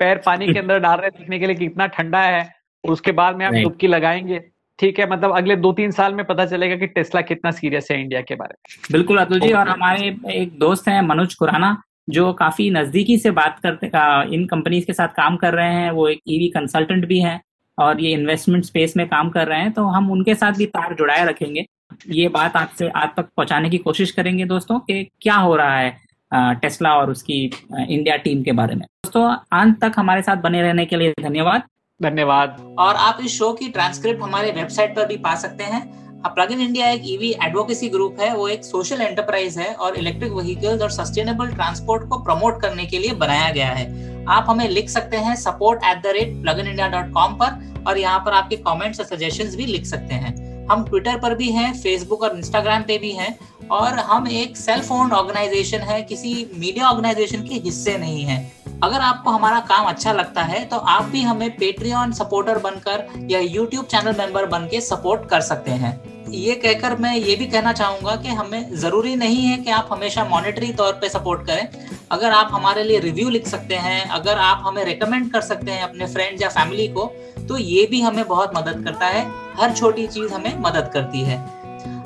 पैर 0.01 0.21
पानी 0.27 0.53
के 0.53 0.59
अंदर 0.59 0.79
डाल 0.79 0.99
रहे 0.99 1.11
देखने 1.11 1.39
के 1.39 1.47
लिए 1.47 1.57
कितना 1.57 1.87
ठंडा 1.89 2.21
है 2.21 2.43
और 2.85 2.93
उसके 2.93 3.13
बाद 3.15 3.37
में 3.37 3.47
आप 3.47 3.53
डुबकी 3.55 3.87
लगाएँगे। 3.87 4.41
ठीक 4.79 4.99
है 4.99 5.09
मतलब 5.11 5.37
अगले 5.37 5.57
दो 5.57 5.73
तीन 5.73 5.91
साल 5.91 6.15
में 6.15 6.25
पता 6.27 6.47
चलेगा 6.47 6.77
कि 6.77 6.87
टेस्ला 6.89 7.21
कितना 7.23 7.51
सीरियस 7.53 7.89
है 7.91 8.01
इंडिया 8.01 8.21
के 8.21 8.35
बारे 8.35 8.55
में। 8.55 8.93
बिल्कुल 8.93 9.19
अतुल 9.19 9.41
जी 9.41 9.53
और 9.53 9.69
हमारे 9.69 10.17
एक 10.33 10.59
दोस्त 10.59 10.89
हैं 10.89 11.01
मनोज 11.03 11.35
खुराना 11.35 11.77
जो 12.09 12.33
काफ़ी 12.35 12.69
नजदीकी 12.71 13.17
से 13.19 13.31
बात 13.33 13.59
करते 13.63 13.87
इन 14.35 14.47
कंपनीज़ 14.47 14.87
के 14.87 14.93
साथ 14.93 15.09
काम 15.17 15.37
कर 15.37 15.55
रहे 15.55 15.73
हैं 15.75 15.91
वो 15.91 16.09
एक 16.09 16.21
ईवी 16.29 16.49
कंसल्टेंट 16.51 17.07
भी 17.07 17.21
हैं 17.21 17.41
और 17.79 18.01
ये 18.01 18.13
इन्वेस्टमेंट 18.13 18.65
स्पेस 18.65 18.97
में 18.97 19.07
काम 19.09 19.31
कर 19.31 19.47
रहे 19.49 19.61
हैं 19.61 19.73
तो 19.73 19.85
हम 19.89 20.11
उनके 20.11 20.35
साथ 20.35 20.53
भी 20.53 20.67
तार 20.67 20.95
जुड़ाए 20.95 21.25
रखेंगे। 21.25 21.65
ये 22.11 22.29
बात 22.29 22.57
आपसे 22.57 22.89
आज 22.89 23.09
तक 23.17 23.29
पहुँचाने 23.37 23.71
की 23.71 23.79
कोशिश 23.79 24.11
करेंगे 24.11 24.45
दोस्तों 24.45 24.79
कि 24.81 25.03
क्या 25.23 25.35
हो 25.37 25.57
रहा 25.57 25.79
है 25.79 26.59
टेस्ला 26.61 26.95
और 26.97 27.11
उसकी 27.11 27.45
इंडिया 27.45 28.17
टीम 28.19 28.43
के 28.43 28.53
बारे 28.53 28.75
में। 28.75 28.85
दोस्तों 28.85 29.29
अंत 29.59 29.81
तक 29.81 29.93
हमारे 29.97 30.23
साथ 30.23 30.37
बने 30.43 30.63
रहने 30.63 30.85
के 30.87 30.97
लिए 30.97 31.13
धन्यवाद। 31.21 31.63
धन्यवाद। 32.01 32.57
और 32.79 32.95
आप 32.95 33.19
इस 33.25 33.39
शो 33.39 33.53
की 33.53 33.69
ट्रांसक्रिप्ट 33.69 34.23
हमारे 34.23 34.51
वेबसाइट 34.53 34.95
पर 34.97 35.07
भी 35.07 35.17
पा 35.19 35.35
सकते 35.35 35.65
हैं। 35.65 35.85
प्लग 36.27 36.51
इन 36.53 36.61
इंडिया 36.61 36.89
एक 36.91 37.03
ईवी 37.07 37.31
एडवोकेसी 37.45 37.89
ग्रुप 37.89 38.21
है, 38.21 38.35
वो 38.37 38.49
एक 38.49 38.65
सोशल 38.65 39.01
एंटरप्राइज 39.01 39.59
है 39.59 39.73
और 39.75 39.97
इलेक्ट्रिक 39.97 40.33
व्हीकल्स 40.33 40.83
और 40.83 40.91
सस्टेनेबल 40.91 41.51
ट्रांसपोर्ट 41.51 42.09
को 42.09 42.19
प्रमोट 42.19 42.61
करने 42.63 42.87
के 42.87 42.99
लिए 42.99 43.13
बनाया 43.15 43.51
गया 43.51 43.69
है। 43.69 44.25
आप 44.29 44.47
हमें 44.49 44.69
लिख 44.69 44.89
सकते 44.89 45.17
हैं 45.17 45.35
support 45.37 45.85
at 45.85 46.03
the 46.03 46.13
rate 46.17 46.35
plug 46.43 46.59
in 46.59 46.67
India 46.67 46.89
dot 46.89 47.13
com 47.13 47.35
पर 47.35 47.85
और 47.89 47.99
यहाँ 47.99 48.19
पर 48.19 48.33
आपके 48.33 48.57
कॉमेंट्स 48.59 49.01
और 49.01 49.07
सजेशन 49.07 49.57
भी 49.57 49.67
लिख 49.67 49.87
सकते 49.87 50.15
हैं। 50.15 50.35
हम 50.71 50.85
ट्विटर 50.85 51.19
पर 51.19 51.35
भी 51.35 51.51
हैं 51.51 51.73
फेसबुक 51.75 52.23
और 52.23 52.37
इंस्टाग्राम 52.37 52.83
पे 52.83 52.99
भी 52.99 53.13
हैं 53.13 53.39
और 53.71 53.99
हम 54.01 54.29
एक 54.29 54.57
सेल्फ 54.57 54.93
ओन 54.93 55.13
ऑर्गेनाइजेशन 55.13 55.79
है, 55.81 56.03
किसी 56.03 56.51
मीडिया 56.55 56.89
ऑर्गेनाइजेशन 56.89 57.43
के 57.43 57.55
हिस्से 57.57 57.97
नहीं 57.99 58.25
है। 58.25 58.56
अगर 58.83 59.01
आपको 59.01 59.31
हमारा 59.31 59.61
काम 59.61 59.87
अच्छा 59.87 60.13
लगता 60.13 60.43
है 60.43 60.65
तो 60.65 60.77
आप 60.77 61.05
भी 61.05 61.23
हमें 61.23 61.51
पेट्रियन 61.51 62.11
सपोर्टर 62.13 62.59
बनकर 62.59 63.07
या 63.31 63.39
यूट्यूब 63.41 63.85
चैनल 63.85 64.15
मेंबर 64.19 64.47
बन 64.47 64.67
के 64.67 64.81
सपोर्ट 64.81 65.29
कर 65.29 65.41
सकते 65.41 65.71
हैं। 65.73 65.93
ये 66.31 66.55
कहकर 66.55 66.97
मैं 66.97 67.15
ये 67.17 67.37
भी 67.37 67.47
कहना 67.47 67.73
चाहूँगा 67.73 68.17
कि 68.17 68.29
हमें 68.31 68.75
ज़रूरी 68.77 69.15
नहीं 69.17 69.45
है 69.45 69.57
कि 69.59 69.71
आप 69.71 69.89
हमेशा 69.93 70.25
मॉनेटरी 70.25 70.73
तौर 70.73 70.93
पे 70.93 71.09
सपोर्ट 71.09 71.47
करें। 71.47 71.69
अगर 72.11 72.31
आप 72.31 72.49
हमारे 72.53 72.85
लिए 72.85 72.99
रिव्यू 73.01 73.29
लिख 73.29 73.47
सकते 73.47 73.75
हैं, 73.77 74.09
अगर 74.11 74.39
आप 74.39 74.63
हमें 74.67 74.85
रिकमेंड 74.85 75.33
कर 75.33 75.41
सकते 75.41 75.73
हैं 75.73 75.83
अपने 75.83 76.07
फ्रेंड 76.07 76.43
या 76.43 76.49
फैमिली 76.51 76.89
को 76.89 77.13
तो 77.49 77.57
ये 77.57 77.87
भी 77.91 78.01
हमें 78.01 78.27
बहुत 78.29 78.57
मदद 78.57 78.85
करता 78.85 79.07
है। 79.07 79.27
हर 79.61 79.73
छोटी 79.73 80.07
चीज़ 80.07 80.33
हमें 80.33 80.59
मदद 80.61 80.91
करती 80.95 81.21
है। 81.21 81.39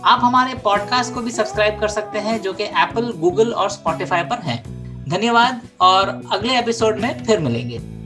आप 0.05 0.21
हमारे 0.23 0.55
पॉडकास्ट 0.55 1.15
को 1.15 1.21
भी 1.21 1.31
सब्सक्राइब 1.31 1.81
कर 1.81 1.89
सकते 1.91 2.19
हैं, 2.19 2.41
जो 2.43 2.53
कि 2.53 2.65
एप्पल 2.65 3.13
गूगल 3.17 3.53
और 3.53 3.71
स्पॉटिफाई 3.71 4.23
पर 4.25 4.39
हैं। 4.41 4.80
धन्यवाद 5.09 5.61
और 5.81 6.09
अगले 6.33 6.59
एपिसोड 6.59 6.99
में 6.99 7.25
फिर 7.25 7.39
मिलेंगे। 7.39 8.00